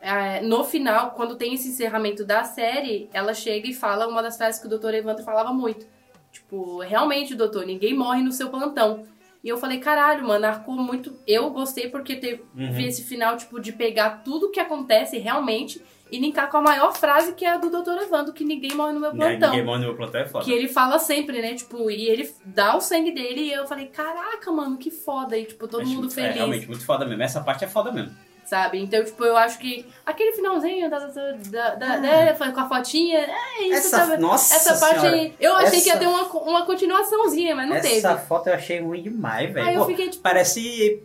é, 0.01 0.41
no 0.41 0.63
final, 0.63 1.11
quando 1.13 1.35
tem 1.35 1.53
esse 1.55 1.69
encerramento 1.69 2.25
da 2.25 2.45
série, 2.45 3.11
ela 3.13 3.35
chega 3.35 3.69
e 3.69 3.75
fala 3.75 4.07
uma 4.07 4.23
das 4.23 4.37
frases 4.37 4.61
que 4.61 4.67
o 4.67 4.71
doutor 4.71 4.95
Evandro 4.95 5.25
falava 5.25 5.53
muito. 5.53 5.85
Tipo, 6.33 6.79
realmente, 6.81 7.35
doutor, 7.35 7.67
ninguém 7.67 7.95
morre 7.95 8.23
no 8.23 8.33
seu 8.33 8.49
plantão. 8.51 9.05
E 9.43 9.49
eu 9.49 9.57
falei, 9.57 9.79
caralho, 9.79 10.27
mano, 10.27 10.47
arcou 10.47 10.75
muito. 10.75 11.15
Eu 11.27 11.51
gostei 11.51 11.89
porque 11.89 12.17
teve 12.17 12.43
Uhum. 12.55 12.79
esse 12.81 13.03
final, 13.05 13.37
tipo, 13.37 13.59
de 13.59 13.73
pegar 13.73 14.23
tudo 14.23 14.51
que 14.51 14.61
acontece 14.61 15.17
realmente 15.19 15.83
e 16.13 16.19
linkar 16.19 16.51
com 16.51 16.59
a 16.59 16.63
maior 16.63 16.93
frase 16.93 17.33
que 17.35 17.45
é 17.45 17.51
a 17.51 17.57
do 17.57 17.71
doutor 17.71 17.97
Evandro, 18.03 18.33
que 18.35 18.45
ninguém 18.45 18.75
morre 18.75 18.93
no 18.93 19.01
meu 19.01 19.15
Né, 19.15 19.31
plantão. 19.31 19.51
Ninguém 19.51 19.65
morre 19.65 19.79
no 19.81 19.87
meu 19.87 19.97
plantão 19.97 20.21
é 20.21 20.27
foda. 20.27 20.45
Que 20.45 20.53
ele 20.53 20.69
fala 20.69 20.99
sempre, 20.99 21.41
né? 21.41 21.55
Tipo, 21.55 21.91
e 21.91 22.09
ele 22.09 22.31
dá 22.45 22.77
o 22.77 22.81
sangue 22.81 23.13
dele 23.13 23.43
e 23.43 23.53
eu 23.53 23.67
falei, 23.67 23.87
caraca, 23.87 24.51
mano, 24.53 24.77
que 24.77 24.91
foda. 24.91 25.39
E, 25.39 25.45
tipo, 25.47 25.67
todo 25.67 25.81
Acho 25.83 25.91
mundo 25.91 26.01
muito- 26.01 26.15
feliz, 26.15 26.31
É 26.33 26.35
realmente 26.35 26.67
muito 26.67 26.85
foda 26.85 27.07
mesmo. 27.07 27.23
Essa 27.23 27.41
parte 27.41 27.65
é 27.65 27.69
foda 27.69 27.91
mesmo. 27.93 28.15
Sabe? 28.45 28.81
Então, 28.81 29.05
tipo, 29.05 29.25
eu 29.25 29.37
acho 29.37 29.59
que 29.59 29.87
aquele 30.05 30.33
finalzinho 30.33 30.89
da, 30.91 30.99
da, 30.99 31.33
da, 31.33 31.75
da- 31.77 31.97
né, 31.99 32.35
foi 32.35 32.51
com 32.53 32.61
a 32.61 32.69
fotinha, 32.69 33.19
é 33.19 33.63
isso, 33.65 33.75
Ah. 33.75 33.77
Essa- 33.77 33.89
sabe? 34.07 34.17
nossa 34.23 34.55
Essa 34.55 34.77
parte 34.79 35.01
senhora. 35.01 35.17
aí, 35.21 35.35
eu 35.41 35.55
achei 35.57 35.81
que 35.81 35.87
ia 35.89 35.93
Essa- 35.93 36.01
ter 36.01 36.07
uma, 36.09 36.23
uma 36.25 36.67
continuaçãozinha, 36.67 37.55
mas 37.55 37.69
não 37.69 37.77
Essa 37.77 37.89
teve. 38.15 38.27
foto 38.27 38.49
eu 38.49 38.55
achei 38.55 38.81
ruim 38.81 39.03
demais, 39.03 39.53
velho. 39.53 39.67
Aí 39.67 39.75
eu 39.75 39.81
Pô, 39.83 39.87
fiquei, 39.87 40.09
tipo- 40.11 40.23
Parece 40.23 41.03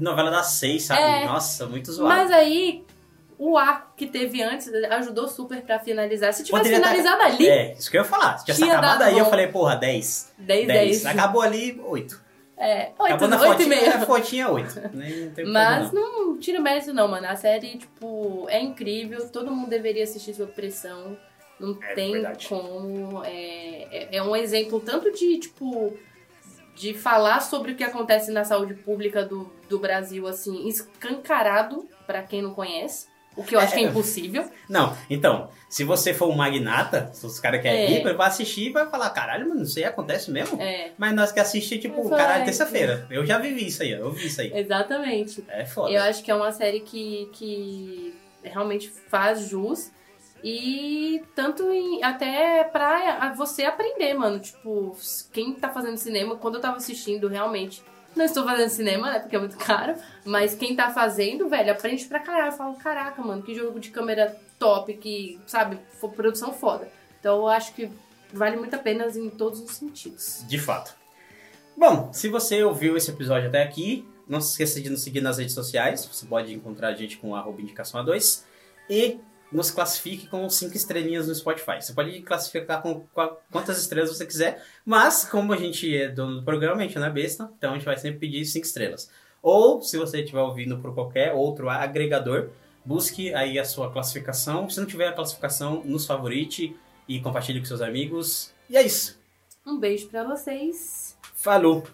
novela 0.00 0.30
das 0.30 0.46
seis, 0.46 0.84
sabe? 0.84 1.00
É. 1.02 1.24
Nossa, 1.26 1.66
muito 1.66 1.90
zoado. 1.92 2.14
Mas 2.14 2.30
aí, 2.30 2.84
o 3.38 3.58
arco 3.58 3.88
que 3.96 4.06
teve 4.06 4.42
antes 4.42 4.72
ajudou 4.72 5.26
super 5.28 5.60
pra 5.62 5.78
finalizar. 5.78 6.32
Se 6.32 6.42
tivesse 6.44 6.62
Poderia 6.64 6.80
tá- 6.80 6.88
finalizado 6.88 7.22
ali, 7.22 7.48
É, 7.48 7.72
isso 7.74 7.90
que 7.90 7.96
eu 7.98 8.02
ia 8.02 8.08
falar. 8.08 8.38
Se 8.38 8.44
tivesse 8.46 8.64
acabado 8.64 9.02
aí, 9.02 9.18
eu 9.18 9.24
bom. 9.24 9.30
falei, 9.30 9.46
porra, 9.48 9.76
10. 9.76 10.32
10, 10.38 10.66
10. 10.66 11.02
10. 11.02 11.06
Acabou 11.06 11.42
ali, 11.42 11.80
8. 11.84 12.24
É, 12.58 12.92
8, 12.98 13.02
Acabou 13.14 13.28
na 13.28 13.40
8 13.50 13.62
e 13.62 13.66
meio. 13.66 13.88
a 13.94 14.00
fotinha 14.00 14.50
8. 14.50 14.80
Nem- 14.94 15.26
Não 15.26 15.30
tem 15.32 15.44
Mas 15.44 15.92
não 15.92 16.38
tira 16.38 16.60
mérito 16.60 16.92
não, 16.94 17.06
mano. 17.06 17.26
A 17.26 17.36
série, 17.36 17.76
tipo, 17.78 18.46
é 18.48 18.60
incrível. 18.60 19.28
Todo 19.28 19.50
mundo 19.52 19.68
deveria 19.68 20.04
assistir 20.04 20.32
sob 20.34 20.50
pressão. 20.52 21.16
Não 21.60 21.78
É 21.82 21.94
tem 21.94 22.12
verdade. 22.12 22.48
como. 22.48 23.22
É, 23.24 24.08
é, 24.10 24.16
é 24.16 24.22
um 24.22 24.34
exemplo 24.34 24.80
tanto 24.80 25.10
de, 25.12 25.38
tipo, 25.38 25.94
de 26.74 26.94
falar 26.94 27.40
sobre 27.40 27.72
o 27.72 27.74
que 27.76 27.84
acontece 27.84 28.30
na 28.30 28.44
saúde 28.44 28.74
pública 28.74 29.22
do, 29.24 29.50
do 29.68 29.78
Brasil, 29.78 30.26
assim, 30.26 30.66
escancarado 30.66 31.86
pra 32.06 32.22
quem 32.22 32.40
não 32.42 32.54
conhece. 32.54 33.06
O 33.36 33.44
que 33.44 33.54
eu 33.54 33.60
acho 33.60 33.74
que 33.74 33.80
é 33.80 33.82
É. 33.84 33.86
impossível. 33.86 34.48
Não, 34.68 34.96
então, 35.10 35.50
se 35.68 35.84
você 35.84 36.14
for 36.14 36.28
um 36.28 36.34
magnata, 36.36 37.10
se 37.12 37.26
os 37.26 37.38
caras 37.38 37.60
querem 37.60 37.80
É. 37.80 37.90
ir, 38.00 38.14
vai 38.16 38.26
assistir 38.28 38.68
e 38.68 38.72
vai 38.72 38.88
falar, 38.88 39.10
caralho, 39.10 39.48
mano, 39.48 39.62
isso 39.62 39.78
aí 39.78 39.84
acontece 39.84 40.30
mesmo? 40.30 40.60
É, 40.60 40.92
Mas 40.96 41.14
nós 41.14 41.30
que 41.32 41.38
assistimos, 41.40 41.82
tipo, 41.82 42.08
caralho, 42.08 42.44
terça-feira. 42.44 43.06
Eu 43.10 43.26
já 43.26 43.38
vivi 43.38 43.66
isso 43.66 43.82
aí, 43.82 43.90
eu 43.90 44.10
vi 44.10 44.26
isso 44.26 44.40
aí. 44.40 44.50
exatamente. 44.54 45.44
É 45.48 45.66
foda. 45.66 45.90
Eu 45.92 46.02
acho 46.02 46.22
que 46.22 46.30
é 46.30 46.34
uma 46.34 46.50
série 46.52 46.80
que, 46.80 47.28
que 47.32 48.14
realmente 48.42 48.88
faz 49.08 49.40
jus. 49.48 49.90
E 50.44 51.22
tanto 51.34 51.70
em, 51.72 52.02
até 52.04 52.62
pra 52.64 53.32
você 53.36 53.64
aprender, 53.64 54.14
mano. 54.14 54.38
Tipo, 54.38 54.96
quem 55.32 55.52
tá 55.54 55.70
fazendo 55.70 55.96
cinema, 55.96 56.36
quando 56.36 56.56
eu 56.56 56.60
tava 56.60 56.76
assistindo, 56.76 57.26
realmente. 57.28 57.82
Não 58.16 58.24
estou 58.24 58.44
fazendo 58.44 58.70
cinema, 58.70 59.12
né? 59.12 59.18
Porque 59.20 59.36
é 59.36 59.38
muito 59.38 59.58
caro. 59.58 59.94
Mas 60.24 60.54
quem 60.54 60.74
tá 60.74 60.90
fazendo, 60.90 61.48
velho, 61.48 61.70
aprende 61.70 62.04
pra 62.06 62.18
caralho. 62.18 62.52
Eu 62.52 62.56
falo, 62.56 62.74
caraca, 62.76 63.22
mano, 63.22 63.42
que 63.42 63.54
jogo 63.54 63.78
de 63.78 63.90
câmera 63.90 64.34
top, 64.58 64.94
que, 64.94 65.38
sabe, 65.46 65.78
for 66.00 66.10
produção 66.10 66.52
foda. 66.52 66.88
Então 67.20 67.36
eu 67.36 67.48
acho 67.48 67.74
que 67.74 67.90
vale 68.32 68.56
muito 68.56 68.74
a 68.74 68.78
pena 68.78 69.06
em 69.06 69.28
todos 69.28 69.60
os 69.60 69.72
sentidos. 69.72 70.42
De 70.48 70.58
fato. 70.58 70.96
Bom, 71.76 72.10
se 72.12 72.28
você 72.28 72.64
ouviu 72.64 72.96
esse 72.96 73.10
episódio 73.10 73.48
até 73.48 73.62
aqui, 73.62 74.08
não 74.26 74.40
se 74.40 74.52
esqueça 74.52 74.80
de 74.80 74.88
nos 74.88 75.02
seguir 75.02 75.20
nas 75.20 75.36
redes 75.36 75.54
sociais. 75.54 76.06
Você 76.06 76.24
pode 76.24 76.52
encontrar 76.54 76.88
a 76.88 76.94
gente 76.94 77.18
com 77.18 77.36
arroba 77.36 77.60
indicação 77.60 78.02
A2. 78.02 78.44
E 78.88 79.20
nos 79.52 79.70
classifique 79.70 80.26
com 80.26 80.48
5 80.48 80.76
estrelinhas 80.76 81.28
no 81.28 81.34
Spotify. 81.34 81.80
Você 81.80 81.92
pode 81.92 82.20
classificar 82.22 82.82
com 82.82 83.00
qua- 83.14 83.36
quantas 83.50 83.78
estrelas 83.80 84.10
você 84.10 84.26
quiser, 84.26 84.64
mas 84.84 85.24
como 85.24 85.52
a 85.52 85.56
gente 85.56 85.96
é 85.96 86.08
dono 86.08 86.36
do 86.36 86.42
programa, 86.42 86.82
a 86.82 86.84
gente 86.84 86.98
não 86.98 87.06
é 87.06 87.10
besta, 87.10 87.50
então 87.56 87.70
a 87.72 87.74
gente 87.74 87.84
vai 87.84 87.96
sempre 87.96 88.18
pedir 88.18 88.44
5 88.44 88.66
estrelas. 88.66 89.08
Ou, 89.42 89.80
se 89.80 89.96
você 89.96 90.20
estiver 90.20 90.40
ouvindo 90.40 90.78
por 90.78 90.92
qualquer 90.92 91.32
outro 91.32 91.68
agregador, 91.70 92.48
busque 92.84 93.32
aí 93.34 93.58
a 93.58 93.64
sua 93.64 93.92
classificação. 93.92 94.68
Se 94.68 94.80
não 94.80 94.86
tiver 94.86 95.06
a 95.08 95.12
classificação, 95.12 95.82
nos 95.84 96.04
favorite 96.06 96.76
e 97.08 97.20
compartilhe 97.20 97.60
com 97.60 97.66
seus 97.66 97.80
amigos. 97.80 98.52
E 98.68 98.76
é 98.76 98.82
isso. 98.82 99.18
Um 99.64 99.78
beijo 99.78 100.08
pra 100.08 100.24
vocês. 100.24 101.16
Falou! 101.34 101.84